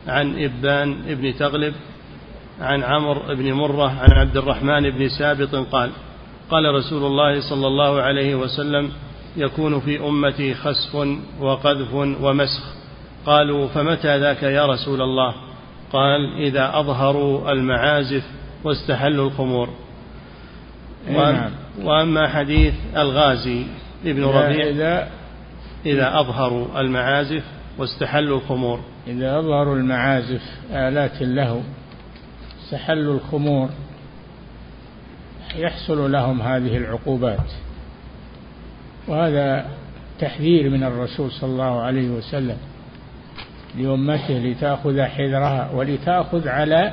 [0.07, 1.75] عن إبان بن تغلب
[2.61, 5.91] عن عمرو بن مرة عن عبد الرحمن بن سابط قال
[6.51, 8.91] قال رسول الله صلى الله عليه وسلم
[9.37, 10.95] يكون في أمتي خسف
[11.41, 12.75] وقذف ومسخ.
[13.27, 15.35] قالوا فمتى ذاك يا رسول الله؟
[15.93, 18.25] قال إذا أظهروا المعازف
[18.65, 19.69] واستحلوا الخمور.
[21.11, 21.51] نعم.
[21.83, 23.67] وأما حديث الغازي
[24.05, 25.11] ابن ربيع إذا
[25.87, 27.43] إذا أظهروا المعازف
[27.79, 28.81] واستحلوا الخمور.
[29.07, 31.61] إذا أظهروا المعازف آلات اللهو
[32.65, 33.69] استحلوا الخمور
[35.57, 37.51] يحصل لهم هذه العقوبات.
[39.09, 39.67] وهذا
[40.19, 42.57] تحذير من الرسول صلى الله عليه وسلم
[43.79, 46.93] لأمته لتأخذ حذرها ولتأخذ على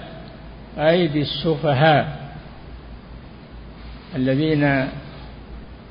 [0.78, 2.32] أيدي السفهاء
[4.16, 4.88] الذين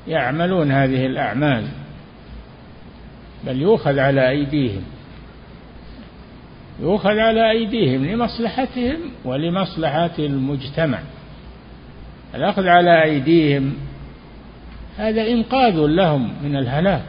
[0.07, 1.67] يعملون هذه الأعمال
[3.45, 4.83] بل يؤخذ على أيديهم.
[6.81, 10.99] يؤخذ على أيديهم لمصلحتهم ولمصلحة المجتمع.
[12.35, 13.73] الأخذ على أيديهم
[14.97, 17.05] هذا إنقاذ لهم من الهلاك.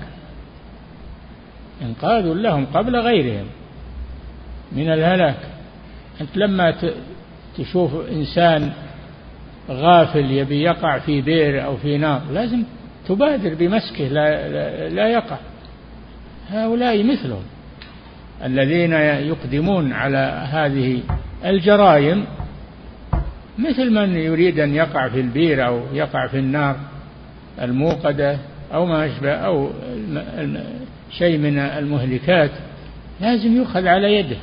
[1.82, 3.46] إنقاذ لهم قبل غيرهم
[4.72, 5.38] من الهلاك.
[6.20, 6.74] أنت لما
[7.58, 8.72] تشوف إنسان
[9.70, 12.62] غافل يبي يقع في بئر أو في نار لازم
[13.08, 15.36] تبادر بمسكه لا, لا, لا يقع.
[16.50, 17.42] هؤلاء مثلهم.
[18.44, 21.02] الذين يقدمون على هذه
[21.44, 22.24] الجرائم
[23.58, 26.76] مثل من يريد أن يقع في البير أو يقع في النار
[27.62, 28.38] الموقدة
[28.74, 29.70] أو ما أشبه أو
[31.10, 32.50] شيء من المهلكات
[33.20, 34.36] لازم يؤخذ على يده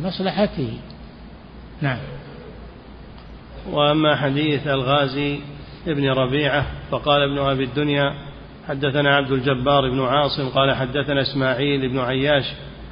[0.00, 0.72] لمصلحته.
[1.82, 1.98] نعم.
[3.70, 5.38] وأما حديث الغازي
[5.86, 8.14] ابن ربيعة فقال ابن أبي الدنيا
[8.68, 12.44] حدثنا عبد الجبار بن عاصم قال حدثنا إسماعيل بن عياش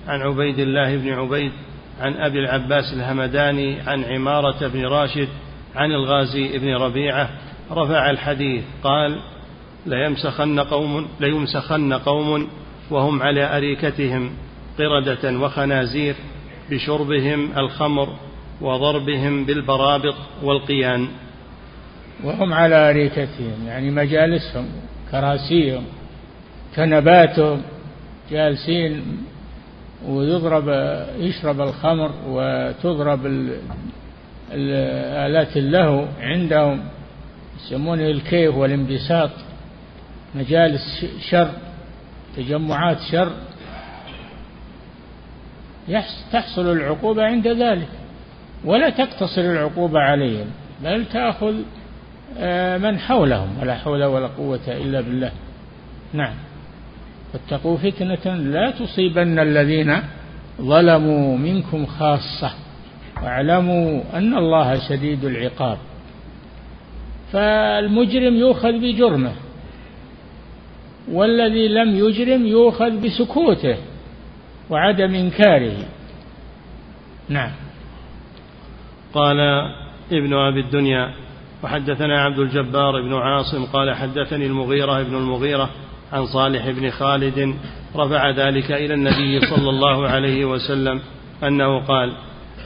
[0.08, 1.52] عن عبيد الله بن عبيد
[2.00, 5.28] عن أبي العباس الهمداني عن عمارة بن راشد
[5.74, 7.30] عن الغازي بن ربيعة.
[7.70, 9.20] رفع الحديث قال
[9.86, 12.48] ليمسخن قوم ليمسخن قوم
[12.90, 14.30] وهم على أريكتهم
[14.78, 16.14] قردة وخنازير
[16.70, 18.08] بشربهم الخمر
[18.60, 21.08] وضربهم بالبرابط والقيان.
[22.24, 24.66] وهم على أريكتهم يعني مجالسهم
[25.10, 25.84] كراسيهم
[26.76, 27.62] كنباتهم
[28.30, 29.02] جالسين
[30.08, 30.68] ويضرب
[31.18, 33.26] يشرب الخمر وتضرب
[34.52, 36.84] الآلات اللهو عندهم
[37.56, 39.30] يسمونه الكيف والانبساط
[40.34, 41.50] مجالس شر
[42.36, 43.32] تجمعات شر.
[46.32, 47.88] تحصل العقوبة عند ذلك.
[48.64, 50.46] ولا تقتصر العقوبة عليهم
[50.84, 51.54] بل تأخذ
[52.38, 53.58] آه، من حولهم.
[53.60, 55.32] ولا حول ولا قوة إلا بالله.
[56.12, 56.34] نعم.
[57.34, 59.98] واتقوا فتنة لا تصيبن الذين
[60.60, 62.50] ظلموا منكم خاصة.
[63.22, 65.78] واعلموا أن الله شديد العقاب.
[67.32, 69.32] فالمجرم يؤخذ بجرمه
[71.12, 73.76] والذي لم يجرم يؤخذ بسكوته
[74.70, 75.76] وعدم إنكاره.
[77.28, 77.50] نعم.
[79.14, 79.40] قال
[80.12, 81.10] ابن أبي الدنيا
[81.62, 85.70] وحدثنا عبد الجبار بن عاصم قال حدثني المغيرة بن المغيرة
[86.14, 87.54] عن صالح بن خالد
[87.96, 91.00] رفع ذلك إلى النبي صلى الله عليه وسلم
[91.42, 92.12] أنه قال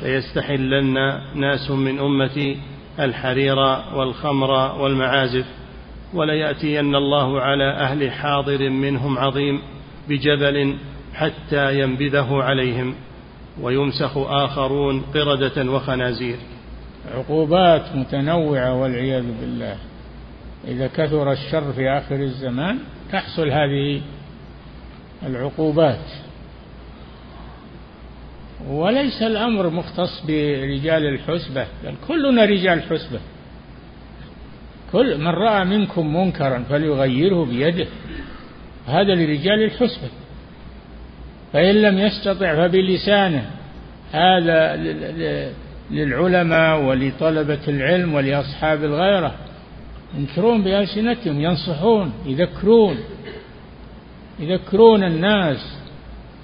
[0.03, 0.95] ليستحلن
[1.35, 2.57] ناس من أمتي
[3.01, 3.59] الحرير
[3.95, 5.45] والخمر والمعازف
[6.15, 9.61] وليأتين الله على أهل حاضر منهم عظيم
[10.09, 10.77] بجبل
[11.15, 12.95] حتى ينبذه عليهم
[13.63, 16.37] ويمسخ آخرون قردة وخنازير.
[17.15, 19.77] عقوبات متنوعة والعياذ بالله.
[20.69, 22.79] إذا كثر الشر في آخر الزمان
[23.13, 24.01] تحصل هذه
[25.27, 26.05] العقوبات.
[28.69, 33.21] وليس الأمر مختص برجال الحسبة بل كلنا رجال حسبة.
[34.93, 37.87] كل من رأى منكم منكرا فليغيره بيده.
[38.87, 40.09] هذا لرجال الحسبة.
[41.53, 43.51] فإن لم يستطع فبلسانه.
[44.13, 44.77] هذا
[45.91, 49.35] للعلماء ولطلبة العلم ولأصحاب الغيرة.
[50.15, 52.97] ينكرون بألسنتهم ينصحون يذكرون
[54.39, 55.77] يذكرون الناس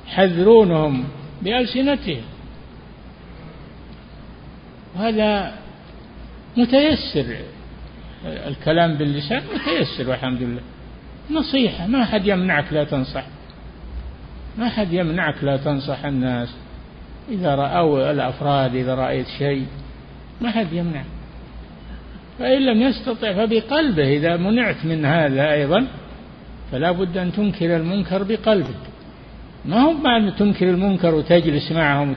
[0.08, 1.04] يحذرونهم
[1.42, 2.22] بألسنتهم.
[4.96, 5.54] وهذا
[6.56, 7.36] متيسر
[8.24, 10.62] الكلام باللسان متيسر والحمد لله.
[11.30, 13.24] نصيحة ما حد يمنعك لا تنصح.
[14.58, 16.54] ما حد يمنعك لا تنصح الناس.
[17.28, 19.66] إذا رأوا الأفراد إذا رأيت شيء
[20.40, 21.04] ما حد يمنع
[22.38, 25.86] فإن لم يستطع فبقلبه إذا منعت من هذا أيضا
[26.72, 28.84] فلا بد أن تنكر المنكر بقلبك.
[29.64, 32.14] ما هو معنى تنكر المنكر وتجلس معهم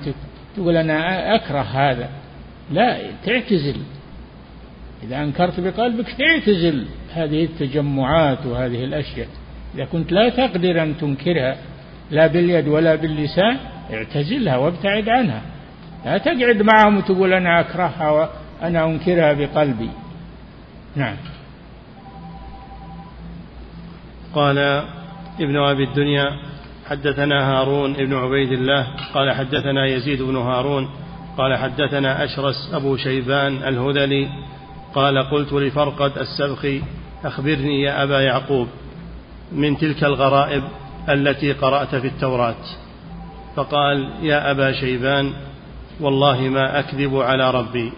[0.58, 2.10] وتقول أنا أكره هذا.
[2.72, 3.76] لا تعتزل.
[5.04, 9.28] إذا أنكرت بقلبك تعتزل هذه التجمعات وهذه الأشياء.
[9.76, 11.58] إذا كنت لا تقدر أن تنكرها
[12.12, 13.58] لا باليد ولا باللسان
[13.94, 15.42] اعتزلها وابتعد عنها.
[16.06, 19.90] لا تقعد معهم وتقول أنا أكرهها وأنا أنكرها بقلبي.
[20.96, 21.16] نعم.
[24.36, 24.58] قال
[25.40, 26.38] ابن أبي الدنيا
[26.90, 30.90] حدثنا هارون ابن عبيد الله قال حدثنا يزيد بن هارون
[31.38, 34.30] قال حدثنا أشرس أبو شيبان الهذلي
[34.96, 36.82] قال قلت لفرقد السبخي
[37.26, 38.68] أخبرني يا أبا يعقوب
[39.52, 40.64] من تلك الغرائب
[41.10, 42.56] التي قرأت في التوراة.
[43.56, 45.34] فقال يا أبا شيبان
[46.00, 47.94] والله ما أكذب على ربي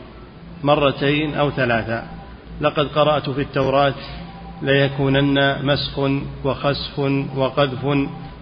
[0.63, 2.18] مرتين أو ثلاثة.
[2.61, 3.93] لقد قرأت في التوراة
[4.61, 5.99] ليكونن مسخ
[6.45, 6.99] وخسف
[7.35, 7.85] وقذف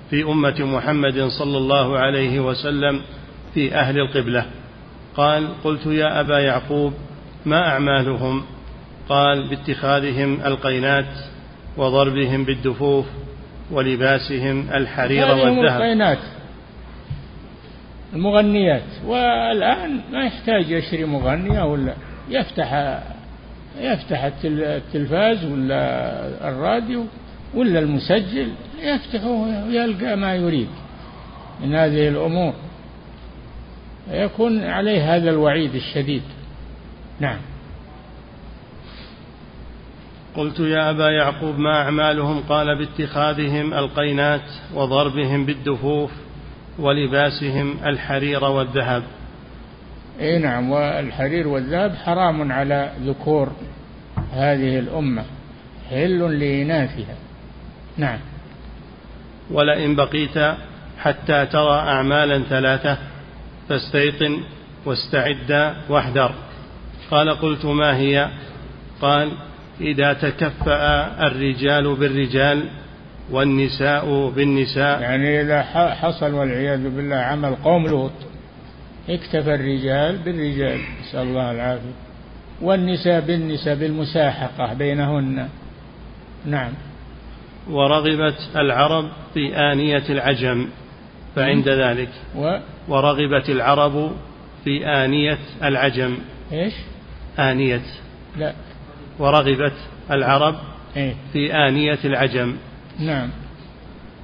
[0.09, 3.01] في أمة محمد صلى الله عليه وسلم
[3.53, 4.45] في أهل القبلة.
[5.15, 6.93] قال قلت يا أبا يعقوب
[7.45, 8.43] ما أعمالهم؟
[9.09, 11.15] قال باتخاذهم القينات
[11.77, 13.05] وضربهم بالدفوف
[13.71, 15.81] ولباسهم الحرير والذهب.
[15.81, 16.19] القينات
[18.13, 18.83] المغنيات.
[19.05, 21.93] والآن ما يحتاج يشتري مغنية ولا
[22.29, 22.99] يفتح
[23.79, 27.05] يفتح التلفاز ولا الراديو
[27.55, 30.67] ولا المسجل يفتحه ويلقى ما يريد
[31.61, 32.53] من هذه الأمور.
[34.11, 36.21] يكون عليه هذا الوعيد الشديد.
[37.19, 37.37] نعم.
[40.35, 46.11] قلت يا أبا يعقوب ما أعمالهم؟ قال باتخاذهم القينات وضربهم بالدفوف
[46.79, 49.03] ولباسهم الحرير والذهب.
[50.19, 53.51] اي نعم والحرير والذهب حرام على ذكور
[54.33, 55.23] هذه الأمة
[55.89, 57.15] حل لإناثها.
[57.97, 58.19] نعم.
[59.51, 60.55] ولئن بقيت
[60.99, 62.97] حتى ترى أعمالا ثلاثة
[63.69, 64.37] فاستيقن
[64.85, 66.33] واستعد واحذر.
[67.11, 68.29] قال قلت ما هي؟
[69.01, 69.31] قال
[69.81, 72.69] إذا تكفأ الرجال بالرجال
[73.31, 75.01] والنساء بالنساء.
[75.01, 78.11] يعني إذا حصل والعياذ بالله عمل قوم لوط
[79.09, 81.93] اكتفى الرجال بالرجال نسأل الله العافية.
[82.61, 85.49] والنساء بالنساء بالمساحقة بينهن.
[86.45, 86.71] نعم.
[87.69, 90.67] ورغبت العرب في آنية العجم
[91.35, 92.09] فعند ذلك.
[92.35, 94.11] و؟ ورغبت العرب
[94.63, 96.17] في آنية العجم.
[96.51, 96.73] إيش؟
[97.39, 97.81] آنية.
[98.37, 98.53] لا.
[99.19, 99.73] ورغبت
[100.11, 100.55] العرب
[100.97, 102.55] إيه؟ في آنية العجم.
[102.99, 103.29] نعم.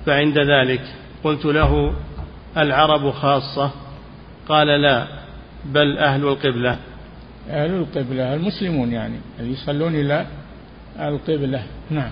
[0.05, 0.81] فعند ذلك
[1.23, 1.93] قلت له
[2.57, 3.82] العرب خاصة.
[4.49, 5.07] قال لا
[5.65, 6.77] بل أهل القبلة.
[7.49, 10.25] أهل القبلة المسلمون يعني اللي يصلون إلى
[10.99, 11.63] القبلة.
[11.89, 12.11] نعم.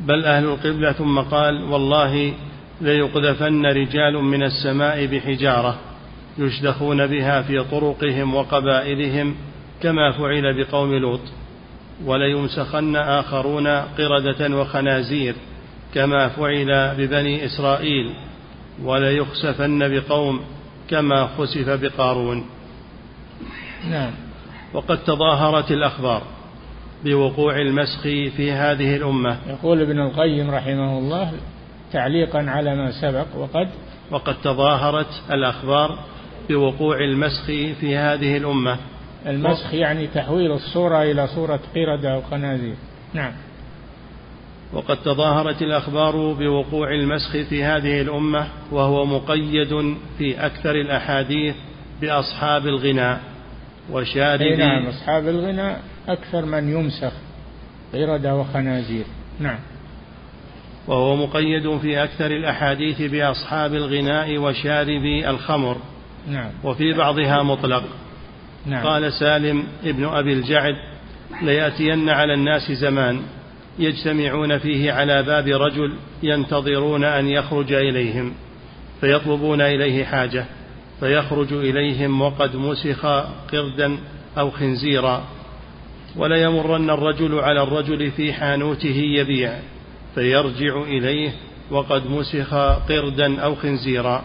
[0.00, 2.34] بل أهل القبلة ثم قال والله
[2.80, 5.78] ليقذفن رجال من السماء بحجارة
[6.38, 9.34] يشدخون بها في طرقهم وقبائلهم
[9.82, 11.20] كما فعل بقوم لوط
[12.04, 15.34] وليمسخن آخرون قردة وخنازير
[15.94, 18.14] كما فعل ببني إسرائيل.
[18.84, 20.40] وليخسفن بقوم
[20.90, 22.46] كما خسف بقارون.
[23.90, 24.10] نعم.
[24.74, 26.22] وقد تظاهرت الأخبار
[27.04, 29.36] بوقوع المسخ في هذه الأمة.
[29.48, 31.32] يقول ابن القيم رحمه الله
[31.92, 33.68] تعليقا على ما سبق وقد
[34.10, 35.98] وقد تظاهرت الأخبار
[36.48, 37.46] بوقوع المسخ
[37.80, 38.76] في هذه الأمة.
[39.26, 42.74] المسخ يعني تحويل الصورة إلى صورة قردة أو خنازير.
[43.14, 43.32] نعم.
[44.72, 51.54] وقد تظاهرت الأخبار بوقوع المسخ في هذه الأمة وهو مقيد في أكثر الأحاديث
[52.00, 53.20] بأصحاب الغناء.
[53.90, 57.12] وشارب نعم أصحاب الغناء أكثر من يمسخ
[57.94, 59.04] قردة وخنازير.
[59.40, 59.58] نعم.
[60.86, 65.76] وهو مقيد في أكثر الأحاديث بأصحاب الغناء وشاربي الخمر.
[66.28, 66.50] نعم.
[66.64, 67.84] وفي بعضها مطلق.
[68.66, 68.86] نعم.
[68.86, 70.74] قال سالم ابن أبي الجعد
[71.42, 73.22] ليأتين على الناس زمان.
[73.80, 78.32] يجتمعون فيه على باب رجل ينتظرون أن يخرج إليهم
[79.00, 80.44] فيطلبون إليه حاجة
[81.00, 83.06] فيخرج إليهم وقد مسخ
[83.52, 83.96] قردا
[84.38, 85.24] أو خنزيرا.
[86.16, 89.52] وليمرن الرجل على الرجل في حانوته يبيع
[90.14, 91.32] فيرجع إليه
[91.70, 92.54] وقد مسخ
[92.88, 94.22] قردا أو خنزيرا.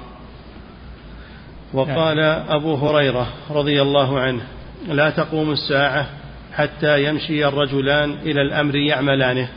[1.73, 4.41] وقال أبو هريرة رضي الله عنه
[4.87, 6.07] لا تقوم الساعة
[6.55, 9.49] حتى يمشي الرجلان إلى الأمر يعملانه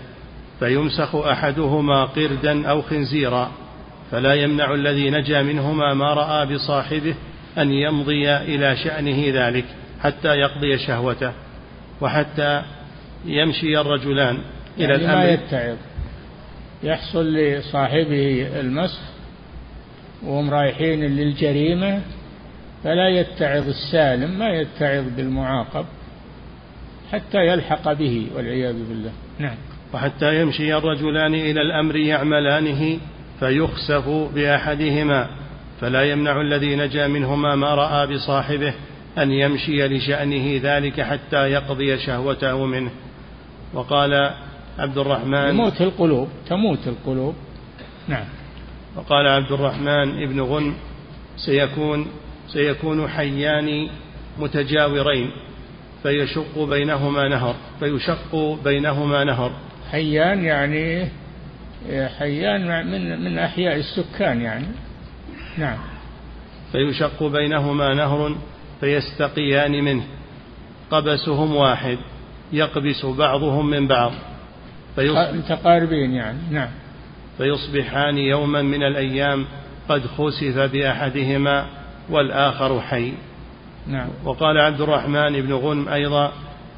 [0.59, 3.53] فيمسخ أحدهما قردا أو خنزيرا
[4.11, 7.14] فلا يمنع الذي نجا منهما ما رأى بصاحبه
[7.59, 9.64] أن يمضي إلى شأنه ذلك
[10.01, 11.32] حتى يقضي شهوته
[12.01, 12.62] وحتى
[13.24, 14.38] يمشي الرجلان
[14.78, 15.16] إلى يعني الأمر.
[15.16, 15.76] ما يتعظ؟
[16.82, 19.01] يحصل لصاحبه المسخ
[20.22, 22.01] وهم رايحين للجريمة
[22.84, 25.86] فلا يتعظ السالم ما يتعظ بالمعاقب.
[27.12, 29.12] حتى يلحق به والعياذ بالله.
[29.38, 29.56] نعم.
[29.94, 32.98] وحتى يمشي الرجلان إلى الأمر يعملانه
[33.40, 35.28] فيخسف بأحدهما
[35.80, 38.74] فلا يمنع الذي نجا منهما ما رأى بصاحبه
[39.18, 42.90] أن يمشي لشأنه ذلك حتى يقضي شهوته منه.
[43.74, 44.34] وقال
[44.78, 47.34] عبد الرحمن تموت القلوب تموت القلوب.
[48.09, 48.24] نعم.
[48.96, 50.74] وقال عبد الرحمن ابن غن
[51.36, 52.06] سيكون
[52.48, 53.88] سيكون حيان
[54.38, 55.30] متجاورين.
[56.03, 57.55] فيشق بينهما نهر.
[57.80, 59.53] فيشق بينهما نهر.
[59.90, 61.09] حيان يعني
[62.18, 64.66] حيان من من أحياء السكان يعني.
[65.59, 65.78] نعم.
[66.72, 68.36] فيشق بينهما نهر
[68.80, 70.05] فيستقيان منه.
[70.90, 71.99] قبسهم واحد
[72.53, 74.12] يقبس بعضهم من بعض.
[74.99, 76.38] متقاربين يعني.
[76.51, 76.70] نعم.
[77.38, 79.46] فيصبحان يوما من الأيام
[79.88, 81.66] قد خسف بأحدهما
[82.11, 83.12] والآخر حي.
[83.89, 84.09] نعم.
[84.24, 86.32] وقال عبد الرحمن بن غنم أيضا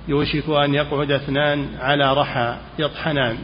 [0.09, 3.37] يوشك أن يقعد اثنان على رحى يطحنان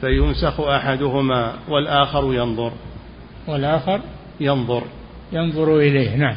[0.00, 2.72] فيمسخ أحدهما والآخر ينظر.
[3.46, 4.00] والآخر
[4.40, 4.82] ينظر.
[5.32, 6.36] ينظر إليه نعم.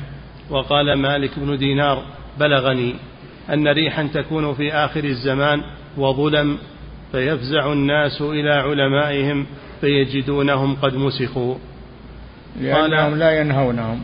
[0.50, 2.04] وقال مالك بن دينار
[2.40, 2.96] بلغني
[3.54, 5.62] أن ريحا تكون في آخر الزمان
[5.98, 6.58] وظلم
[7.12, 9.46] فيفزع الناس إلى علمائهم
[9.82, 11.56] فيجدونهم قد مسخوا.
[12.62, 14.02] لأنهم لا ينهونهم.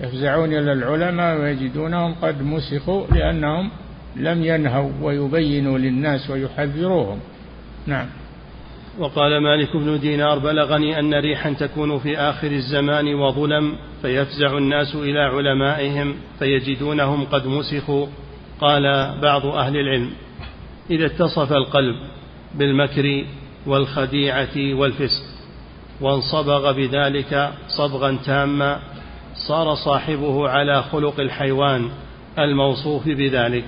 [0.00, 3.70] يفزعون إلى العلماء ويجدونهم قد مسخوا لأنهم
[4.16, 7.18] لم ينهوا ويبينوا للناس ويحذروهم.
[7.86, 8.06] نعم.
[8.98, 15.20] وقال مالك بن دينار بلغني أن ريحا تكون في آخر الزمان وظلم فيفزع الناس إلى
[15.20, 18.06] علمائهم فيجدونهم قد مسخوا.
[18.60, 18.82] قال
[19.22, 20.10] بعض أهل العلم
[20.90, 21.96] إذا اتصف القلب
[22.54, 23.24] بالمكر
[23.66, 25.22] والخديعة والفسق
[26.00, 28.80] وانصبغ بذلك صبغا تاما
[29.34, 31.90] صار صاحبه على خلق الحيوان
[32.38, 33.64] الموصوف بذلك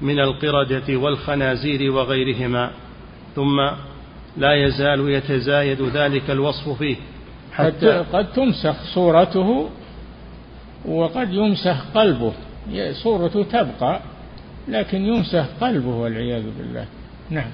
[0.00, 2.70] من القردة والخنازير وغيرهما.
[3.36, 3.60] ثم
[4.36, 6.96] لا يزال يتزايد ذلك الوصف فيه
[7.52, 9.70] حتى قد, تمسخ صورته
[10.84, 12.32] وقد يمسخ قلبه.
[12.92, 14.00] صورته تبقى
[14.68, 16.86] لكن يمسخ قلبه والعياذ بالله.
[17.30, 17.50] نعم.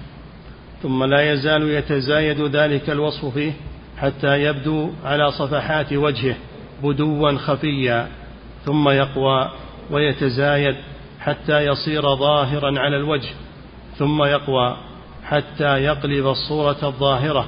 [0.83, 3.53] ثم لا يزال يتزايد ذلك الوصف فيه
[3.99, 6.37] حتى يبدو على صفحات وجهه.
[6.83, 8.09] بدوا خفيا
[8.65, 9.51] ثم يقوى
[9.91, 10.77] ويتزايد
[11.21, 13.31] حتى يصير ظاهرا على الوجه
[13.99, 14.77] ثم يقوى
[15.25, 17.47] حتى يقلب الصورة الظاهرة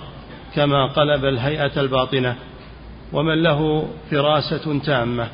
[0.54, 2.36] كما قلب الهيئة الباطنة.
[3.12, 5.28] ومن له فراسة تامة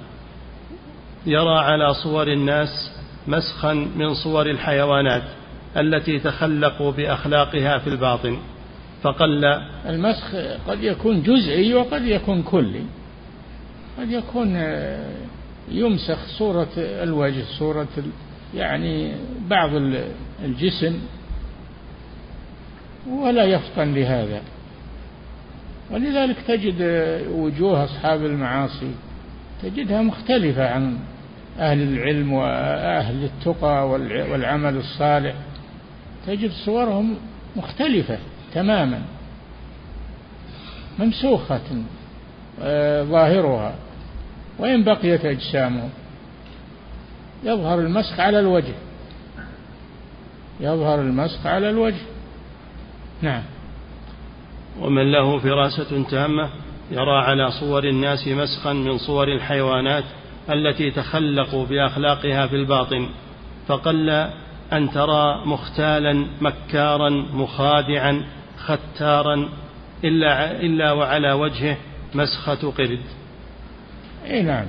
[1.26, 2.90] يرى على صور الناس
[3.26, 5.22] مسخا من صور الحيوانات
[5.76, 8.38] التي تخلقوا بأخلاقها في الباطن
[9.02, 9.44] فقل
[9.88, 10.34] المسخ
[10.68, 12.82] قد يكون جزئي وقد يكون كلي.
[13.98, 15.10] قد يكون آه،
[15.68, 17.88] يمسخ صورة الوجه صورة
[18.54, 19.12] يعني
[19.48, 19.70] بعض
[20.44, 20.98] الجسم.
[23.10, 24.42] ولا يفطن لهذا.
[25.90, 26.82] ولذلك تجد
[27.30, 28.90] وجوه أصحاب المعاصي
[29.62, 30.98] تجدها مختلفة عن
[31.58, 33.88] أهل العلم وأهل التقى
[34.30, 35.34] والعمل الصالح.
[36.26, 37.16] تجد صورهم
[37.56, 38.18] مختلفة
[38.54, 39.02] تماما
[40.98, 41.60] ممسوخة
[42.62, 43.74] آه، ظاهرها.
[44.58, 45.90] وإن بقيت أجسامهم
[47.44, 48.74] يظهر المسخ على الوجه.
[50.60, 52.02] يظهر المسخ على الوجه.
[53.22, 53.42] نعم.
[54.80, 56.50] ومن له فراسة تامة
[56.90, 60.04] يرى على صور الناس مسخا من صور الحيوانات
[60.50, 63.08] التي تخلقوا بأخلاقها في الباطن
[63.66, 64.10] فقل
[64.72, 68.24] أن ترى مختالا مكارا مخادعا
[68.58, 69.48] ختارا
[70.04, 71.76] إلا, إلا وعلى وجهه
[72.14, 73.00] مسخة قرد.
[74.30, 74.66] اي نعم.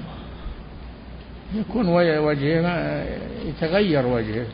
[1.56, 3.06] يكون وجهه
[3.46, 4.46] يتغير وجهه.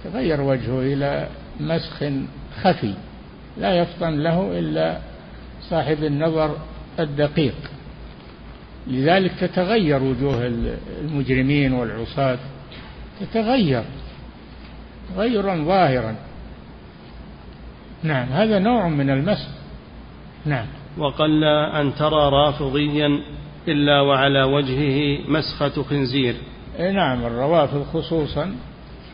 [0.00, 1.28] يتغير وجهه إلى
[1.60, 2.04] مسخ
[2.62, 2.94] خفي.
[3.58, 4.98] لا يفطن له إلا
[5.70, 6.56] صاحب النظر
[6.98, 7.54] الدقيق.
[8.86, 10.46] لذلك تتغير وجوه
[11.00, 12.38] المجرمين والعصاة.
[13.20, 13.84] تتغير.
[15.16, 16.16] غيرا ظاهرا.
[18.02, 19.48] نعم هذا نوع من المسخ.
[20.46, 20.66] نعم.
[20.98, 21.44] وقل
[21.74, 23.20] أن ترى رافضيا
[23.68, 26.34] إلا وعلى وجهه مسخة خنزير.
[26.78, 28.56] إيه نعم الروافض خصوصا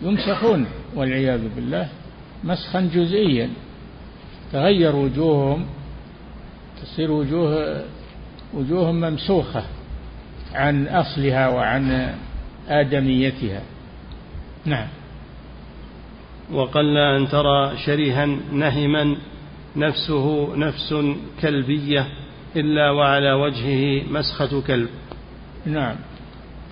[0.02, 1.88] يمسخون والعياذ بالله
[2.44, 3.50] مسخا جزئيا.
[4.52, 5.66] تغير وجوههم
[6.82, 7.84] تصير وجوه
[8.54, 9.62] وجوههم ممسوخة
[10.54, 12.14] عن أصلها وعن
[12.68, 13.62] آدميتها.
[14.64, 14.88] نعم.
[16.52, 19.16] وقل أن ترى شرها نهما
[19.76, 20.94] نفسه نفس
[21.42, 22.06] كلبية.
[22.56, 24.88] إلا وعلى وجهه مسخة كلب.
[25.66, 25.96] نعم.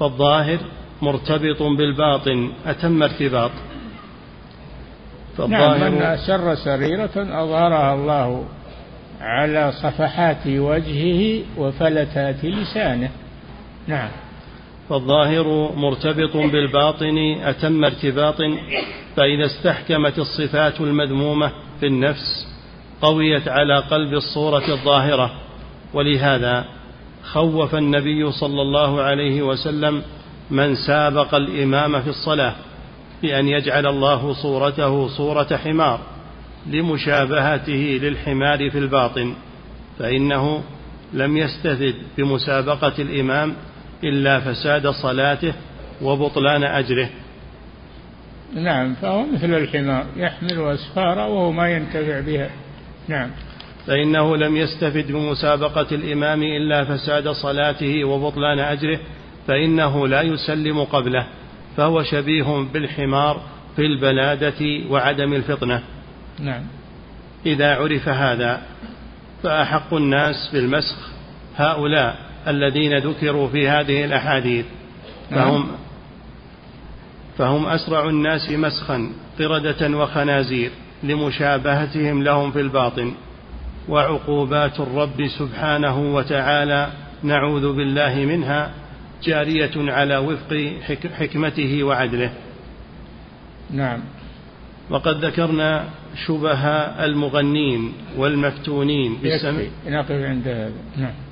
[0.00, 0.58] فالظاهر
[1.02, 3.50] مرتبط بالباطن أتم ارتباط.
[5.48, 8.44] نعم من أسر سريرة أظهرها الله
[9.20, 13.10] على صفحات وجهه وفلتات لسانه.
[13.86, 14.10] نعم.
[14.88, 18.36] فالظاهر مرتبط بالباطن أتم ارتباط
[19.16, 22.48] فإذا استحكمت الصفات المذمومة في النفس
[23.02, 25.47] قويت على قلب الصورة الظاهرة.
[25.94, 26.64] ولهذا
[27.22, 30.02] خوف النبي صلى الله عليه وسلم
[30.50, 32.54] من سابق الإمام في الصلاة
[33.22, 36.00] بأن يجعل الله صورته صورة حمار
[36.66, 39.34] لمشابهته للحمار في الباطن
[39.98, 40.62] فإنه
[41.12, 43.54] لم يستفد بمسابقة الإمام
[44.04, 45.52] إلا فساد صلاته
[46.02, 47.08] وبطلان أجره.
[48.54, 52.50] نعم فهو مثل الحمار يحمل أسفارا وهو ما ينتفع بها.
[53.08, 53.30] نعم.
[53.88, 59.00] فإنه لم يستفد بمسابقة الإمام إلا فساد صلاته وبطلان أجره
[59.46, 61.26] فإنه لا يسلم قبله
[61.76, 63.40] فهو شبيه بالحمار
[63.76, 65.82] في البلادة وعدم الفطنة.
[66.40, 66.62] نعم.
[67.46, 68.62] إذا عرف هذا
[69.42, 70.96] فأحق الناس بالمسخ.
[71.56, 72.16] هؤلاء
[72.48, 74.66] الذين ذكروا في هذه الأحاديث
[75.30, 75.66] فهم نعم.
[77.38, 80.70] فهم أسرع الناس مسخا قردة وخنازير
[81.02, 83.14] لمشابهتهم لهم في الباطن.
[83.88, 86.88] وعقوبات الرب سبحانه وتعالى
[87.22, 88.70] نعوذ بالله منها
[89.22, 90.72] جارية على وفق
[91.18, 92.30] حكمته وعدله.
[93.70, 94.00] نعم.
[94.90, 95.84] وقد ذكرنا
[96.26, 96.64] شبه
[97.04, 100.72] المغنين والمفتونين بالسمع نقف عند هذا.
[100.96, 101.27] نعم.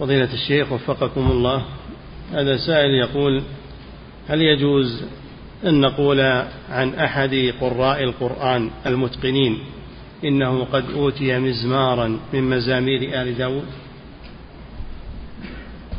[0.00, 1.64] فضيلة الشيخ وفقكم الله.
[2.32, 3.42] هذا سائل يقول
[4.28, 5.04] هل يجوز
[5.66, 6.20] أن نقول
[6.70, 9.58] عن أحد قراء القرآن المتقنين
[10.24, 13.66] إنه قد أوتي مزمارا من مزامير آل داود؟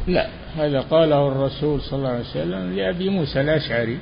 [0.07, 3.97] لا هذا قاله الرسول صلى الله عليه وسلم لأبي موسى الأشعري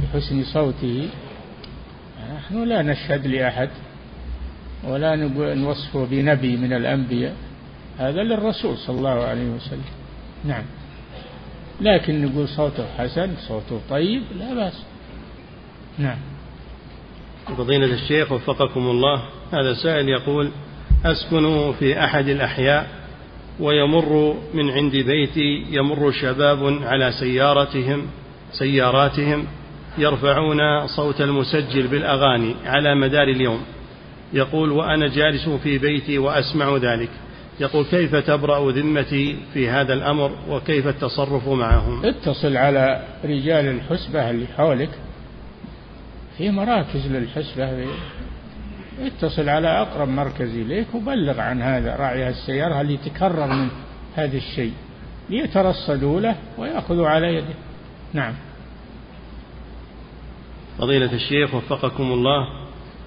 [0.00, 1.08] بحسن صوته.
[2.36, 3.70] نحن لا نشهد لأحد
[4.84, 5.16] ولا
[5.54, 7.34] نوصفه بنبي من الأنبياء.
[8.00, 9.84] هذا للرسول صلى الله عليه وسلم.
[10.44, 10.64] نعم.
[11.80, 14.82] لكن نقول صوته حسن صوته طيب لا بأس.
[15.98, 16.18] نعم.
[17.58, 19.22] فضيلة الشيخ وفقكم الله
[19.52, 20.50] هذا سائل يقول
[21.04, 22.86] أسكن في أحد الأحياء
[23.60, 28.06] ويمر من عند بيتي يمر شباب على سيارتهم
[28.52, 29.46] سياراتهم
[29.98, 33.60] يرفعون صوت المسجل بالأغاني على مدار اليوم.
[34.32, 37.10] يقول وأنا جالس في بيتي وأسمع ذلك.
[37.60, 44.46] يقول كيف تبرأ ذمتي في هذا الأمر وكيف التصرف معهم؟ اتصل على رجال الحسبة اللي
[44.46, 44.90] حولك
[46.38, 47.86] في مراكز للحسبة.
[49.00, 53.68] اتصل على أقرب مركز إليك وبلغ عن هذا راعي السيارة اللي تكرر من
[54.16, 54.72] هذا الشيء
[55.30, 57.54] ليترصدوا له ويأخذوا على يده.
[58.12, 58.34] نعم.
[60.78, 62.46] فضيلة الشيخ وفقكم الله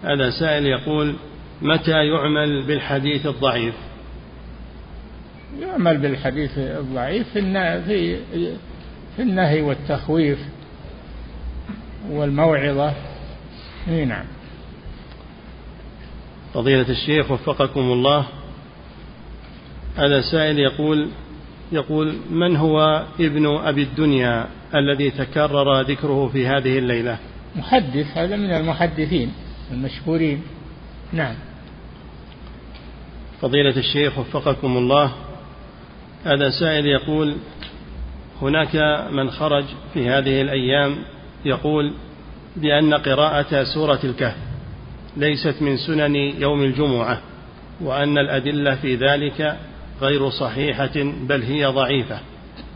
[0.03, 1.15] هذا سائل يقول
[1.61, 3.75] متى يعمل بالحديث الضعيف؟
[5.59, 8.17] يعمل بالحديث الضعيف في
[9.15, 10.39] في النهي والتخويف
[12.09, 12.93] والموعظة.
[13.87, 14.25] إي نعم.
[16.53, 18.25] فضيلة الشيخ وفقكم الله.
[19.95, 21.09] هذا سائل يقول
[21.71, 27.17] يقول من هو ابن أبي الدنيا الذي تكرر ذكره في هذه الليلة؟
[27.55, 29.33] محدث هذا من المحدثين
[29.71, 30.41] المشهورين.
[31.13, 31.35] نعم.
[33.41, 35.11] فضيلة الشيخ وفقكم الله.
[36.23, 37.35] هذا سائل يقول
[38.41, 38.75] هناك
[39.11, 40.95] من خرج في هذه الأيام
[41.45, 41.93] يقول
[42.55, 44.37] بأن قراءة سورة الكهف
[45.17, 47.21] ليست من سنن يوم الجمعة
[47.81, 49.57] وأن الأدلة في ذلك
[50.01, 50.91] غير صحيحة
[51.27, 52.19] بل هي ضعيفة.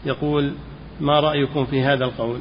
[0.05, 0.51] يقول
[0.99, 2.39] ما رأيكم في هذا القول؟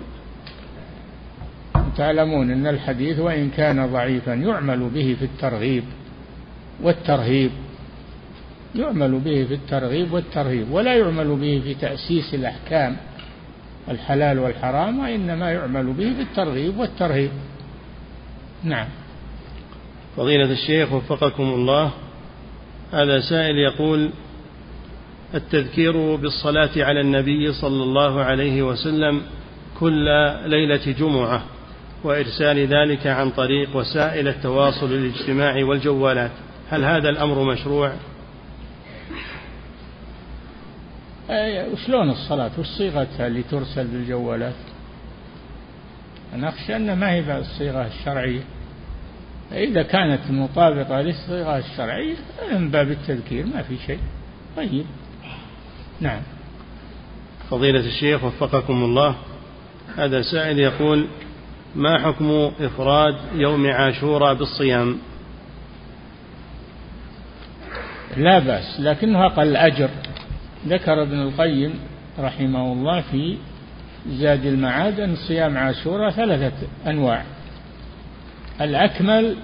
[1.97, 5.85] تعلمون أن الحديث وإن كان ضعيفا يعمل به في الترغيب
[6.83, 7.51] والترهيب.
[8.75, 12.97] يعمل به في الترغيب والترهيب ولا يعمل به في تأسيس الأحكام
[13.89, 17.31] الحلال والحرام وإنما يعمل به في الترغيب والترهيب
[18.65, 18.87] نعم
[20.17, 21.91] فضيلة الشيخ وفقكم الله
[22.93, 24.11] هذا سائل يقول
[25.35, 29.23] التذكير بالصلاة على النبي صلى الله عليه وسلم
[29.81, 30.05] كل
[30.47, 31.43] ليلة جمعة
[32.05, 36.31] وإرسال ذلك عن طريق وسائل التواصل الاجتماعي والجوالات
[36.71, 37.93] هل هذا الأمر مشروع؟
[41.31, 44.55] وشلون الصلاة؟ وش صيغتها اللي ترسل بالجوالات؟
[46.35, 48.43] أنا أخشى أن ما هي الصيغة الشرعية
[49.53, 52.15] إذا كانت مطابقة للصيغة الشرعية
[52.53, 53.99] من باب التذكير ما في شيء.
[54.57, 54.87] طيب.
[56.01, 56.21] نعم.
[57.51, 59.15] فضيلة الشيخ وفقكم الله.
[59.97, 61.07] هذا سائل يقول
[61.75, 64.99] ما حكم إفراد يوم عاشوراء بالصيام؟
[68.17, 69.91] لا بأس لكنه أقل أجر.
[70.67, 71.75] ذكر ابن القيم
[72.19, 73.37] رحمه الله في
[74.09, 77.25] زاد المعاد أن صيام عاشوراء ثلاثة أنواع.
[78.61, 79.37] الأكمل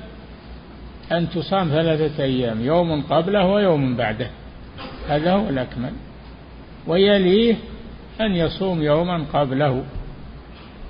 [1.12, 4.30] أن تصام ثلاثة أيام يوم قبله ويوم بعده.
[5.08, 5.92] هذا هو الأكمل.
[6.86, 7.56] ويليه
[8.20, 9.84] أن يصوم يوما قبله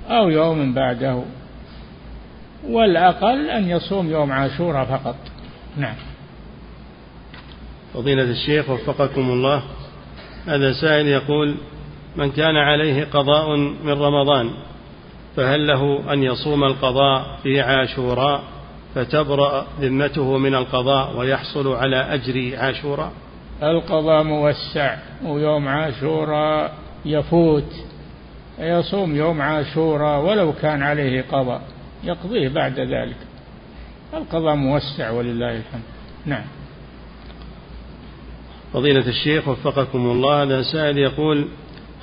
[0.09, 1.23] أو يوم بعده.
[2.67, 5.15] والأقل أن يصوم يوم عاشوراء فقط.
[5.77, 5.95] نعم.
[7.93, 9.63] فضيلة الشيخ وفقكم الله.
[10.47, 11.55] هذا سائل يقول
[12.15, 14.49] من كان عليه قضاء من رمضان
[15.35, 18.43] فهل له أن يصوم القضاء في عاشوراء
[18.95, 23.11] فتبرأ ذمته من القضاء ويحصل على أجر عاشوراء؟
[23.63, 26.73] القضاء موسع ويوم عاشوراء
[27.05, 27.73] يفوت
[28.59, 31.61] يصوم يوم عاشوراء ولو كان عليه قضاء
[32.03, 33.17] يقضيه بعد ذلك.
[34.13, 35.83] القضاء موسع ولله الحمد.
[36.25, 36.43] نعم.
[38.73, 41.47] فضيلة الشيخ وفقكم الله هذا سائل يقول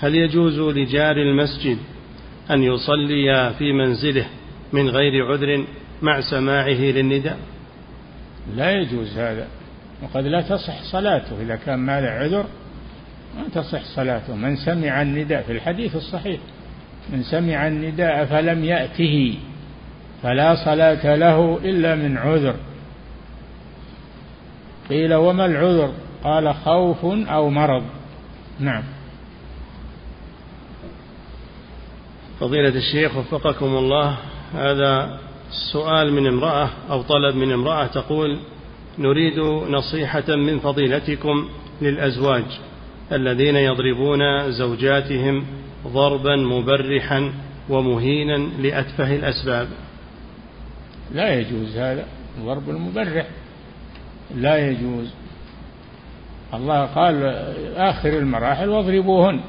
[0.00, 1.78] هل يجوز لجار المسجد
[2.50, 4.26] أن يصلي في منزله
[4.72, 5.64] من غير عذر
[6.02, 7.38] مع سماعه للنداء؟
[8.56, 9.46] لا يجوز هذا
[10.02, 11.42] وقد لا تصح صلاته.
[11.42, 12.44] إذا كان ما له عذر
[13.36, 14.36] ما تصح صلاته.
[14.36, 16.40] من سمع النداء في الحديث الصحيح
[17.12, 19.34] من سمع النداء فلم يأته
[20.22, 22.54] فلا صلاة له إلا من عذر.
[24.88, 25.92] قيل وما العذر؟
[26.24, 27.82] قال خوف أو مرض.
[28.60, 28.82] نعم.
[32.40, 34.16] فضيلة الشيخ وفقكم الله
[34.54, 35.20] هذا
[35.72, 38.38] سؤال من امرأة أو طلب من امرأة تقول
[38.98, 39.38] نريد
[39.70, 41.48] نصيحة من فضيلتكم
[41.82, 42.44] للأزواج
[43.12, 45.46] الذين يضربون زوجاتهم
[45.86, 47.32] ضربا مبرحا
[47.68, 49.68] ومهينا لأتفه الأسباب.
[51.12, 52.06] لا يجوز هذا
[52.38, 53.26] الضرب المبرح.
[54.34, 55.10] لا يجوز.
[56.54, 57.24] الله قال
[57.76, 59.40] آخر المراحل واضربوهن.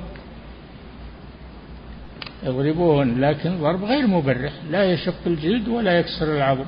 [2.44, 6.66] اضربوهن لكن ضرب غير مبرح لا يشق الجلد ولا يكسر العظم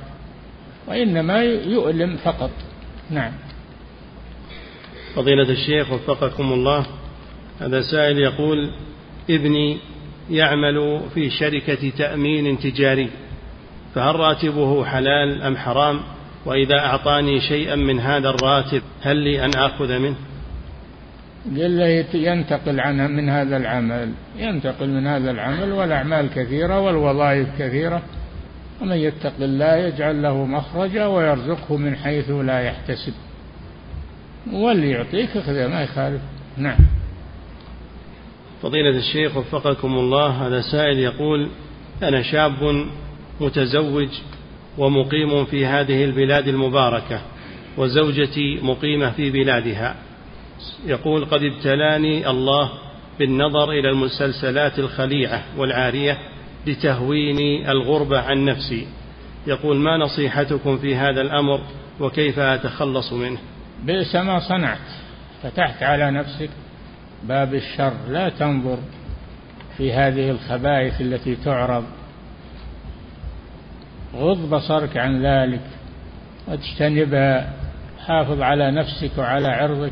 [0.88, 2.52] وإنما يؤلم فقط.
[3.10, 3.32] نعم.
[5.16, 6.86] فضيلة الشيخ وفقكم الله
[7.60, 8.72] هذا سائل يقول
[9.30, 9.78] ابني
[10.30, 13.10] يعمل في شركة تأمين تجاري
[13.96, 16.00] فهل راتبه حلال أم حرام؟
[16.46, 20.16] وإذا أعطاني شيئا من هذا الراتب هل لي أن آخذ منه؟
[21.58, 28.02] قال له ينتقل عنها من هذا العمل ينتقل من هذا العمل والأعمال كثيرة والوظائف كثيرة.
[28.82, 33.14] ومن يتق الله يجعل له مخرجا ويرزقه من حيث لا يحتسب.
[34.54, 36.22] واللي يعطيك اخذه ما يخالف.
[36.58, 36.78] نعم.
[38.62, 41.50] فضيلة الشيخ وفقكم الله هذا سائل يقول
[42.04, 42.86] أنا شاب
[43.42, 44.10] متزوج
[44.78, 47.22] ومقيم في هذه البلاد المباركة
[47.78, 49.96] وزوجتي مقيمة في بلادها.
[50.86, 52.72] يقول قد ابتلاني الله
[53.20, 56.18] بالنظر إلى المسلسلات الخليعة والعارية
[56.68, 58.88] لتهويني الغربة عن نفسي.
[59.48, 61.60] يقول ما نصيحتكم في هذا الأمر
[62.00, 63.38] وكيف أتخلص منه؟
[63.84, 64.88] بئس ما صنعت
[65.44, 66.50] فتحت على نفسك
[67.24, 67.94] باب الشر.
[68.10, 68.78] لا تنظر
[69.78, 71.84] في هذه الخبائث التي تعرض
[74.16, 75.62] غض بصرك عن ذلك
[76.48, 77.54] واجتنبها
[78.06, 79.92] حافظ على نفسك وعلى عرضك.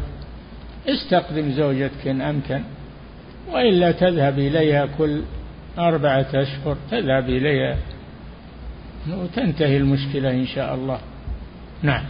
[0.88, 2.64] استقدم زوجتك إن أمكن
[3.52, 5.22] وإلا تذهب إليها كل
[5.78, 7.78] أربعة أشهر تذهب إليها
[9.10, 11.00] وتنتهي المشكلة إن شاء الله.
[11.82, 12.04] نعم.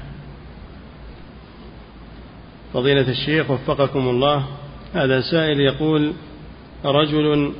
[2.74, 4.46] فضيلة الشيخ وفقكم الله
[4.94, 6.14] هذا سائل يقول
[6.86, 7.54] رجل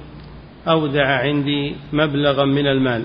[0.68, 3.04] أودع عندي مبلغا من المال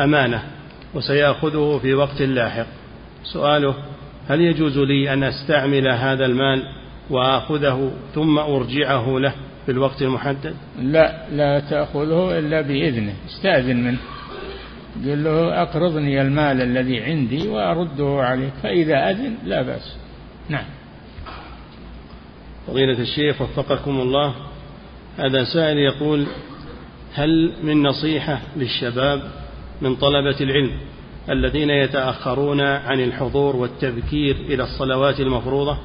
[0.00, 0.57] أمانة.
[0.94, 2.66] وسيأخذه في وقت لاحق.
[3.24, 3.74] سؤاله
[4.28, 6.62] هل يجوز لي أن أستعمل هذا المال
[7.10, 9.32] وآخذه ثم أرجعه له
[9.66, 13.98] في الوقت المحدد؟ لا لا تأخذه إلا بإذنه استأذن منه.
[15.04, 19.96] قل له أقرضني المال الذي عندي وأرده عليك فإذا أذن لا بأس.
[20.48, 20.64] نعم.
[22.66, 24.34] فضيلة الشيخ وفقكم الله
[25.18, 26.26] هذا سائل يقول
[27.14, 29.22] هل من نصيحة للشباب
[29.82, 30.70] من طلبة العلم
[31.30, 35.78] الذين يتأخرون عن الحضور والتبكير إلى الصلوات المفروضة.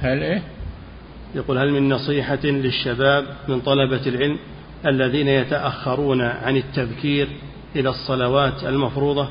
[0.00, 0.42] هل إيه؟
[1.34, 4.38] يقول هل من نصيحة للشباب من طلبة العلم
[4.86, 7.28] الذين يتأخرون عن التبكير
[7.76, 9.28] إلى الصلوات المفروضة؟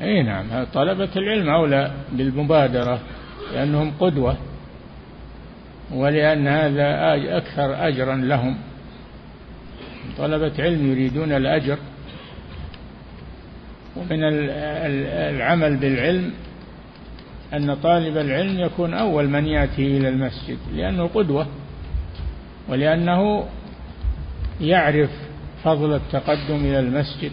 [0.00, 2.98] أي نعم طلبة العلم أولى بالمبادرة
[3.52, 4.36] لأنهم قدوة
[5.92, 8.56] ولأن هذا أكثر أجرا لهم.
[10.18, 11.78] طلبة علم يريدون الأجر
[13.96, 14.18] ومن
[15.30, 16.32] العمل بالعلم
[17.54, 21.46] أن طالب العلم يكون أول من يأتي إلى المسجد لأنه قدوة
[22.68, 23.44] ولأنه
[24.60, 25.10] يعرف
[25.64, 27.30] فضل التقدم إلى المسجد.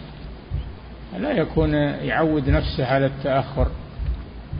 [1.20, 3.68] لا يكون يعود نفسه على التأخر.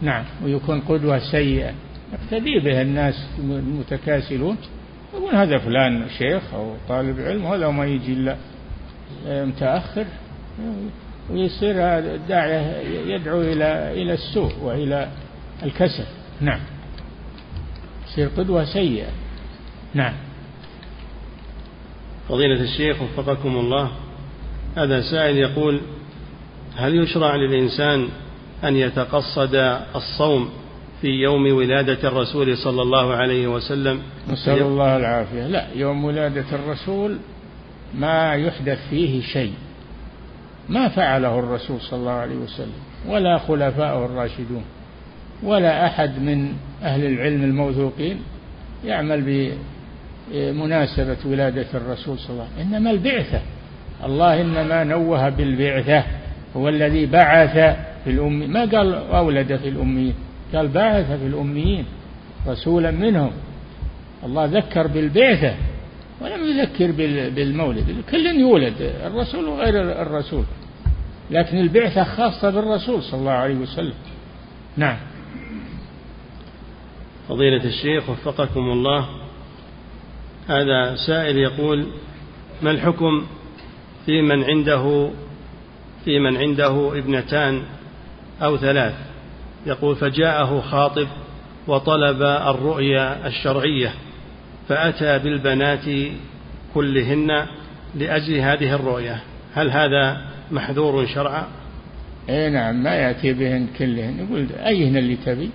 [0.02, 1.72] نعم ويكون قدوة سيئة.
[2.12, 4.56] يقتدي به الناس المتكاسلون.
[5.14, 8.36] يقول هذا فلان شيخ أو طالب علم وهذا ما يجي إلا
[9.26, 10.06] متأخر.
[11.30, 12.76] ويصير الداعية
[13.14, 15.08] يدعو إلى إلى السوء وإلى
[15.62, 16.04] الكسل.
[16.40, 16.60] نعم.
[18.08, 19.08] يصير قدوة سيئة.
[19.94, 20.14] نعم.
[22.28, 23.90] فضيلة الشيخ وفقكم الله
[24.76, 25.80] هذا سائل يقول
[26.76, 28.08] هل يشرع للإنسان
[28.64, 29.54] أن يتقصد
[29.94, 30.50] الصوم
[31.00, 35.46] في يوم ولادة الرسول صلى الله عليه وسلم؟ نسأل الله العافية.
[35.46, 37.18] لا يوم ولادة الرسول
[37.94, 39.52] ما يحدث فيه شيء.
[40.70, 42.72] ما فعله الرسول صلى الله عليه وسلم
[43.08, 44.64] ولا خلفاءه الراشدون
[45.42, 46.52] ولا أحد من
[46.82, 48.16] أهل العلم الموثوقين
[48.84, 49.50] يعمل
[50.32, 53.40] بمناسبة ولادة الرسول صلى الله عليه وسلم إنما البعثة.
[54.04, 56.04] الله إنما نوه بالبعثة
[56.56, 60.14] هو الذي بعث في الأمي ما قال أولد في الأميين
[60.54, 61.84] قال بعث في الأميين
[62.46, 63.32] رسولا منهم.
[64.24, 65.54] الله ذكر بالبعثة
[66.20, 66.92] ولم يذكر
[67.30, 70.44] بالمولد كل يولد الرسول وغير الرسول.
[71.30, 73.94] لكن البعثة خاصة بالرسول صلى الله عليه وسلم.
[74.76, 74.96] نعم.
[77.28, 79.06] فضيلة الشيخ وفقكم الله
[80.48, 81.86] هذا سائل يقول
[82.62, 83.26] ما الحكم
[84.06, 85.10] في من عنده
[86.04, 87.62] في من عنده ابنتان
[88.42, 88.94] أو ثلاث؟
[89.66, 91.08] يقول فجاءه خاطب
[91.66, 93.94] وطلب الرؤيا الشرعية
[94.68, 96.12] فأتى بالبنات
[96.74, 97.46] كلهن
[97.94, 99.22] لأجل هذه الرؤية
[99.54, 100.20] هل هذا
[100.52, 101.46] محذور شرعا؟
[102.28, 104.18] اي نعم ما يأتي بهن كلهن.
[104.18, 105.50] يقول أيهن اللي تبي؟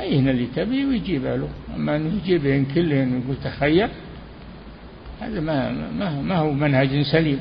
[0.00, 1.48] أيهن اللي تبي ويجيبها له.
[1.76, 3.88] أما أنه يجيبهن كلهن يقول تخير
[5.20, 7.40] هذا ما, ما, ما هو منهج سليم.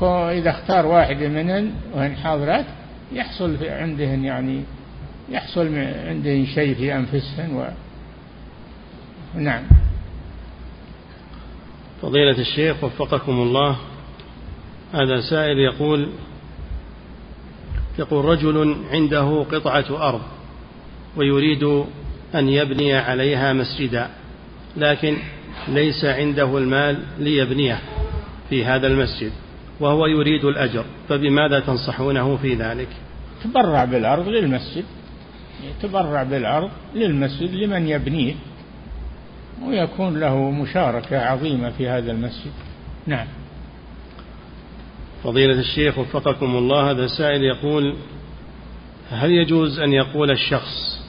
[0.00, 2.66] وإذا اختار واحدة منهن وهن حاضرات
[3.12, 4.60] يحصل في عندهن يعني
[5.30, 7.64] يحصل عندهن شيء في أنفسهن و.
[9.34, 9.62] نعم.
[12.02, 13.76] فضيلة الشيخ وفقكم الله.
[14.94, 16.08] هذا سائل يقول
[17.98, 20.20] يقول رجل عنده قطعة أرض
[21.16, 21.62] ويريد
[22.34, 24.08] أن يبني عليها مسجدا
[24.76, 25.16] لكن
[25.68, 27.80] ليس عنده المال ليبنيه
[28.50, 29.32] في هذا المسجد
[29.80, 32.88] وهو يريد الأجر فبماذا تنصحونه في ذلك؟
[33.44, 34.84] تبرع بالأرض للمسجد
[35.82, 38.34] تبرع بالأرض للمسجد لمن يبنيه
[39.66, 42.52] ويكون له مشاركة عظيمة في هذا المسجد.
[43.06, 43.26] نعم.
[45.24, 47.96] فضيلة الشيخ وفقكم الله هذا سائل يقول
[49.10, 51.00] هل يجوز أن يقول الشخص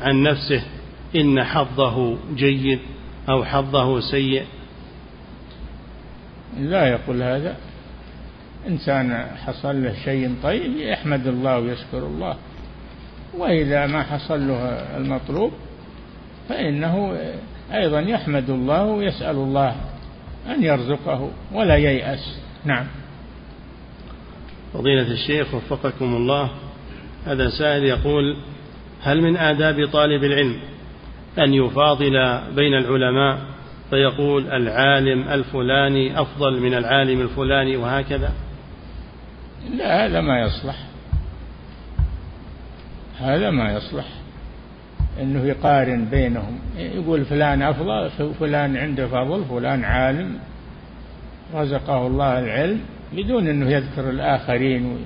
[0.00, 0.62] عن نفسه
[1.16, 2.78] إن حظه جيد
[3.30, 4.44] أو حظه سيء؟
[6.58, 7.56] لا يقول هذا.
[8.68, 12.36] إنسان حصل له شيء طيب يحمد الله ويشكر الله
[13.38, 14.62] وإذا ما حصل له
[14.96, 15.52] المطلوب
[16.48, 17.18] فإنه
[17.72, 19.76] أيضا يحمد الله ويسأل الله
[20.48, 22.38] أن يرزقه ولا ييأس.
[22.64, 22.86] نعم.
[24.74, 26.50] فضيلة الشيخ وفقكم الله.
[27.26, 28.36] هذا سائل يقول
[29.02, 30.56] هل من آداب طالب العلم
[31.38, 33.38] أن يفاضل بين العلماء
[33.90, 38.32] فيقول العالم الفلاني أفضل من العالم الفلاني وهكذا؟
[39.76, 40.76] لا هذا ما يصلح.
[43.18, 44.04] هذا ما يصلح.
[45.20, 46.58] إنه يقارن بينهم.
[46.76, 48.10] يقول فلان أفضل
[48.40, 50.38] فلان عنده فضل فلان عالم.
[51.54, 52.80] رزقه الله العلم.
[53.16, 54.96] بدون إنه يذكر الآخرين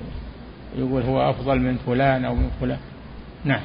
[0.75, 2.79] ويقول هو أفضل من فلان أو من فلان.
[3.45, 3.61] نعم.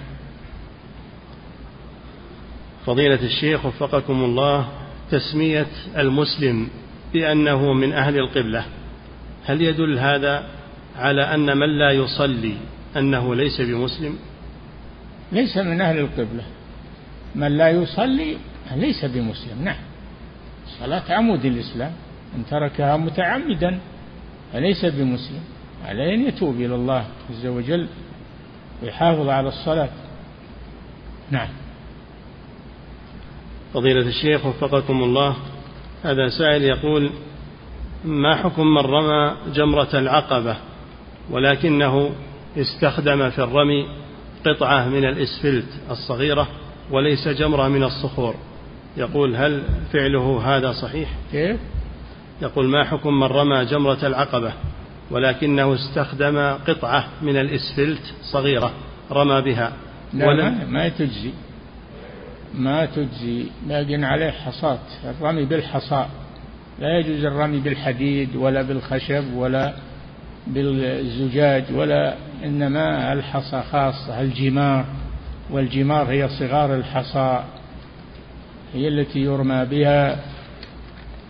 [2.86, 4.68] فضيلة الشيخ وفقكم الله
[5.10, 5.66] تسمية
[5.96, 6.68] المسلم
[7.12, 8.64] بأنه من أهل القبلة
[9.44, 10.46] هل يدل هذا
[10.96, 12.54] على أن من لا يصلي
[12.96, 14.18] أنه ليس بمسلم؟
[15.32, 16.44] ليس من أهل القبلة.
[17.34, 18.36] من لا يصلي
[18.76, 19.64] ليس بمسلم.
[19.64, 19.76] نعم.
[20.66, 21.92] الصلاة عمود الإسلام.
[22.36, 23.78] من تركها متعمدا.
[24.52, 25.42] فليس بمسلم؟
[25.84, 27.86] عليه أن يتوب إلى الله عز وجل
[28.82, 29.88] ويحافظ على الصلاة.
[31.30, 31.48] نعم.
[33.74, 35.36] فضيلة الشيخ وفقكم الله
[36.02, 37.10] هذا سائل يقول
[38.04, 40.56] ما حكم من رمى جمرة العقبة
[41.30, 42.10] ولكنه
[42.56, 43.86] استخدم في الرمي
[44.46, 46.48] قطعة من الإسفلت الصغيرة
[46.90, 48.34] وليس جمرة من الصخور؟
[48.96, 51.60] يقول هل فعله هذا صحيح؟ كيف؟
[52.42, 54.52] يقول ما حكم من رمى جمرة العقبة
[55.10, 56.38] ولكنه استخدم
[56.68, 58.72] قطعة من الإسفلت صغيرة
[59.12, 59.72] رمى بها.
[60.12, 61.30] لا ولم ما تجزي.
[62.54, 63.46] ما تجزي.
[63.68, 66.10] باقي عليه حصاة الرمي بالحصاء.
[66.78, 69.74] لا يجوز الرمي بالحديد ولا بالخشب ولا
[70.46, 72.14] بالزجاج ولا
[72.44, 74.84] إنما الحصى خاصة الجمار.
[75.50, 77.44] والجمار هي صغار الحصى
[78.74, 80.31] هي التي يرمى بها.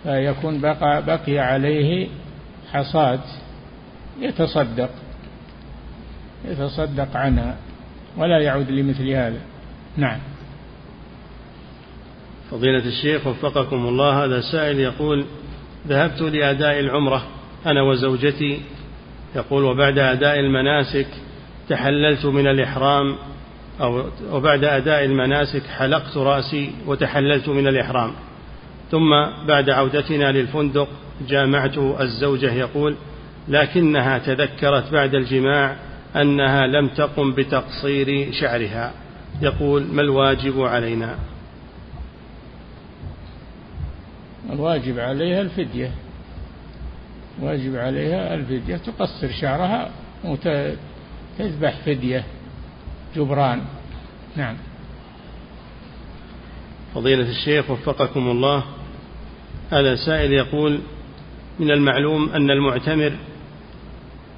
[0.02, 2.08] فيكون بقى بقي عليه
[2.72, 3.20] حصاد
[4.20, 4.90] يتصدق
[6.44, 7.56] يتصدق عنها
[8.16, 9.40] ولا يعود لمثل هذا.
[9.96, 10.18] نعم.
[12.50, 15.24] فضيلة الشيخ وفقكم الله هذا سائل يقول
[15.88, 17.22] ذهبت لأداء العمرة
[17.66, 18.60] أنا وزوجتي.
[19.36, 21.06] يقول وبعد أداء المناسك
[21.68, 23.16] تحللت من الإحرام
[23.80, 28.12] أو وبعد أداء المناسك حلقت رأسي وتحللت من الإحرام.
[28.92, 29.10] ثم
[29.46, 30.88] بعد عودتنا للفندق
[31.28, 32.96] جامعت الزوجة يقول
[33.48, 35.76] لكنها تذكرت بعد الجماع
[36.16, 38.92] أنها لم تقم بتقصير شعرها.
[39.42, 41.18] يقول ما الواجب علينا؟
[44.52, 45.90] الواجب عليها الفدية.
[47.40, 48.76] واجب عليها الفدية.
[48.76, 49.90] تقصر شعرها
[50.24, 52.24] وتذبح فدية
[53.16, 53.60] جبران.
[54.36, 54.56] نعم.
[56.94, 58.64] فضيلة الشيخ وفقكم الله
[59.72, 60.78] هذا سائل يقول
[61.60, 63.12] من المعلوم أن المعتمر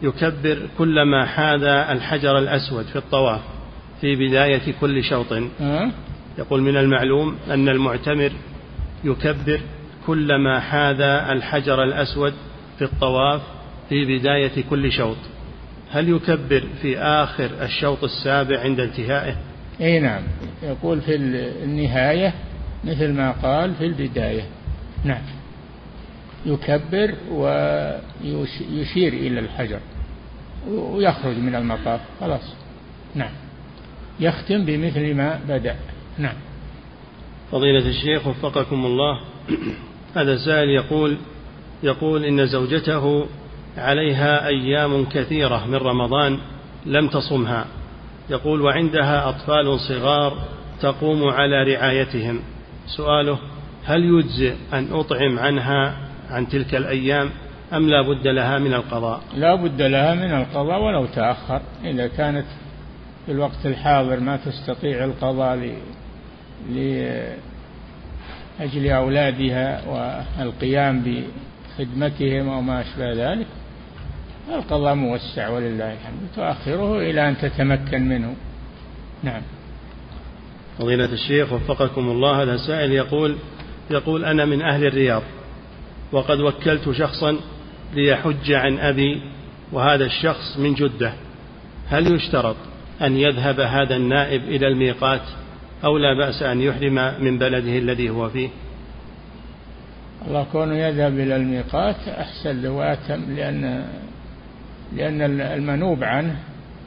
[0.03, 3.41] يكبر كلما حاذى الحجر الأسود في الطواف
[4.01, 5.33] في بداية كل شوط.
[6.39, 8.33] يقول من المعلوم أن المعتمر
[9.05, 9.61] يكبر
[10.07, 12.33] كلما حاذى الحجر الأسود
[12.79, 13.43] في الطواف
[13.89, 15.17] في بداية كل شوط.
[15.91, 19.37] هل يكبر في آخر الشوط السابع عند انتهائه؟
[19.81, 20.23] أي نعم.
[20.63, 21.15] يقول في
[21.65, 22.35] النهاية
[22.85, 24.43] مثل ما قال في البداية.
[25.05, 25.23] نعم.
[26.47, 29.81] يكبر ويشير إلى الحجر
[30.69, 32.55] ويخرج من المطاف خلاص.
[33.15, 33.31] نعم.
[34.21, 35.77] يختم بمثل ما بدأ.
[36.19, 36.35] نعم.
[37.53, 39.21] فضيلة الشيخ وفقكم الله.
[40.17, 41.17] هذا سائل يقول
[41.83, 43.27] يقول إن زوجته
[43.77, 46.39] عليها أيام كثيرة من رمضان
[46.87, 47.67] لم تصمها.
[48.31, 50.39] يقول وعندها أطفال صغار
[50.81, 52.41] تقوم على رعايتهم.
[52.97, 53.39] سؤاله
[53.85, 55.97] هل يجزئ أن أطعم عنها
[56.31, 57.31] عن تلك الأيام
[57.73, 61.63] أم لا بد لها من القضاء؟ لا بد لها من القضاء ولو تأخر.
[61.85, 62.47] إذا كانت
[63.27, 65.77] في الوقت الحاضر ما تستطيع القضاء
[66.71, 67.37] لأجل
[68.91, 69.83] أولادها
[70.39, 71.03] والقيام
[71.79, 73.47] بخدمتهم وما أشبه ذلك
[74.55, 76.21] القضاء موسع ولله الحمد.
[76.37, 78.35] تؤخره إلى أن تتمكن منه.
[79.23, 79.43] نعم.
[80.79, 83.37] فضيلة الشيخ وفقكم الله هذا سائل يقول
[83.91, 85.23] يقول أنا من أهل الرياض
[86.13, 87.37] وقد وكلت شخصا
[87.95, 89.23] ليحج عن أبي
[89.73, 91.13] وهذا الشخص من جدة.
[91.89, 92.57] هل يشترط
[93.03, 95.23] أن يذهب هذا النائب إلى الميقات
[95.85, 98.49] أو لا بأس أن يحرم من بلده الذي هو فيه؟
[100.27, 103.85] الله كونه يذهب إلى الميقات أحسن له وأتم لأن
[104.93, 106.37] لأن المنوب عنه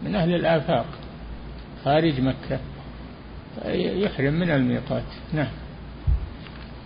[0.06, 0.86] من أهل الآفاق
[1.86, 2.60] خارج مكة
[3.76, 5.04] يحرم من الميقات.
[5.34, 5.48] نعم.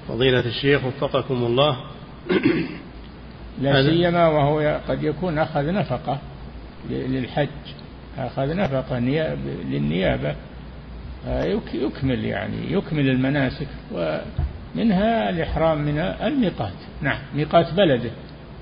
[0.08, 1.78] فضيلة الشيخ وفقكم الله.
[3.62, 6.20] لا سيما وهو قد يكون أخذ نفقة
[6.90, 7.48] للحج
[8.18, 9.00] أخذ نفقة
[9.70, 10.36] للنيابة.
[11.74, 16.74] يكمل يعني يكمل المناسك ومنها الإحرام من الميقات.
[17.02, 18.12] نعم ميقات بلده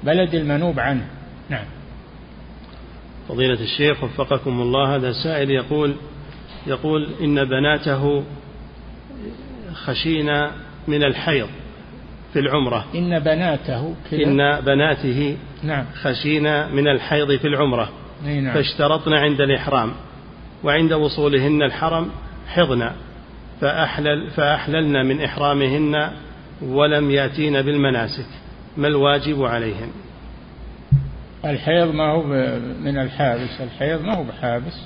[0.04, 1.08] بلد المنوب عنه.
[1.50, 1.66] نعم.
[3.30, 4.96] فضيلة الشيخ وفقكم الله.
[4.96, 5.96] هذا سائل يقول
[6.68, 8.24] يقول إن بناته
[9.74, 10.52] خشينا
[10.88, 11.48] من الحيض
[12.34, 12.86] في العمرة.
[12.96, 15.86] إن بناته إن بناته نعم.
[16.02, 17.90] خشينا من الحيض في العمرة.
[18.24, 18.54] نعم.
[18.54, 19.92] فاشترطنا عند الإحرام.
[20.64, 22.10] وعند وصولهن الحرم
[22.48, 22.96] حضنا
[23.62, 26.12] فأحلل فأحللنا من إحرامهن
[26.62, 28.28] ولم يأتين بالمناسك.
[28.78, 29.90] ما الواجب عليهن؟
[31.46, 32.24] الحيض ما هو
[32.82, 33.62] من الحابس.
[33.62, 34.86] الحيض ما هو بحابس.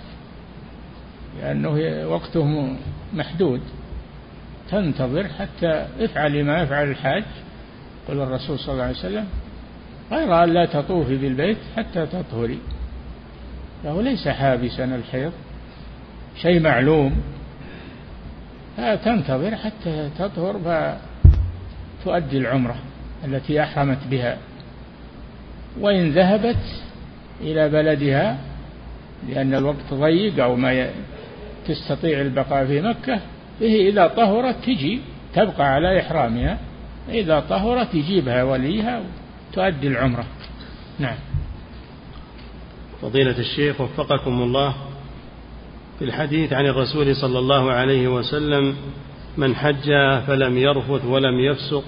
[1.41, 2.75] لأنه وقته
[3.13, 3.61] محدود.
[4.71, 7.23] تنتظر حتى افعلي ما يفعل الحاج.
[8.07, 9.25] قال الرسول صلى الله عليه وسلم
[10.11, 12.59] غير أن لا تطوفي بالبيت حتى تطهري.
[13.83, 15.31] فهو ليس حابسا الحيض
[16.41, 17.21] شيء معلوم.
[18.77, 20.59] تنتظر حتى تطهر
[22.03, 22.75] فتؤدي العمرة
[23.25, 24.37] التي أحرمت بها.
[25.79, 26.81] وإن ذهبت
[27.41, 28.37] إلى بلدها
[29.29, 30.89] لأن الوقت ضيق أو ما
[31.67, 33.19] تستطيع البقاء في مكة
[33.61, 34.99] به إذا طهرت تجي
[35.33, 36.59] تبقى على إحرامها.
[37.09, 39.01] إذا طهرت يجيبها وليها
[39.51, 40.25] وتؤدي العمرة.
[40.99, 41.17] نعم.
[43.01, 44.75] فضيلة الشيخ وفقكم الله
[45.99, 48.75] في الحديث عن الرسول صلى الله عليه وسلم
[49.37, 49.89] من حج
[50.27, 51.83] فلم يرفث ولم يفسق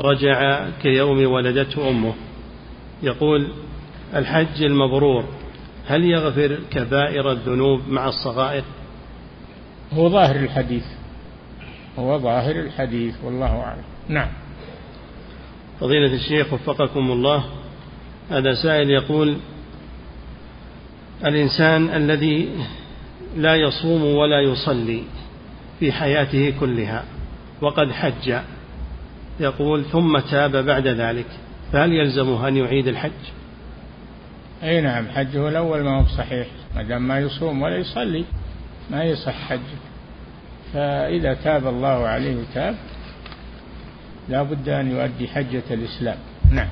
[0.00, 2.14] رجع كيوم ولدته أمه.
[3.02, 3.52] يقول
[4.14, 5.24] الحج المبرور
[5.86, 8.62] هل يغفر كبائر الذنوب مع الصغائر؟
[9.92, 10.84] هو ظاهر الحديث.
[11.98, 13.82] هو ظاهر الحديث والله أعلم.
[14.08, 14.28] نعم.
[15.80, 17.44] فضيلة الشيخ وفقكم الله
[18.30, 19.36] هذا سائل يقول
[21.24, 22.48] الإنسان الذي
[23.36, 25.02] لا يصوم ولا يصلي
[25.80, 27.04] في حياته كلها
[27.60, 28.38] وقد حج
[29.40, 31.26] يقول ثم تاب بعد ذلك
[31.72, 33.10] فهل يلزمه أن يعيد الحج؟
[34.62, 38.24] أي نعم حجه الأول ما هو صحيح ما دام ما يصوم ولا يصلي
[38.90, 39.91] ما يصح حجه.
[40.72, 42.76] فإذا تاب الله عليه وتاب
[44.28, 46.16] لا بد أن يؤدي حجة الإسلام.
[46.50, 46.68] نعم.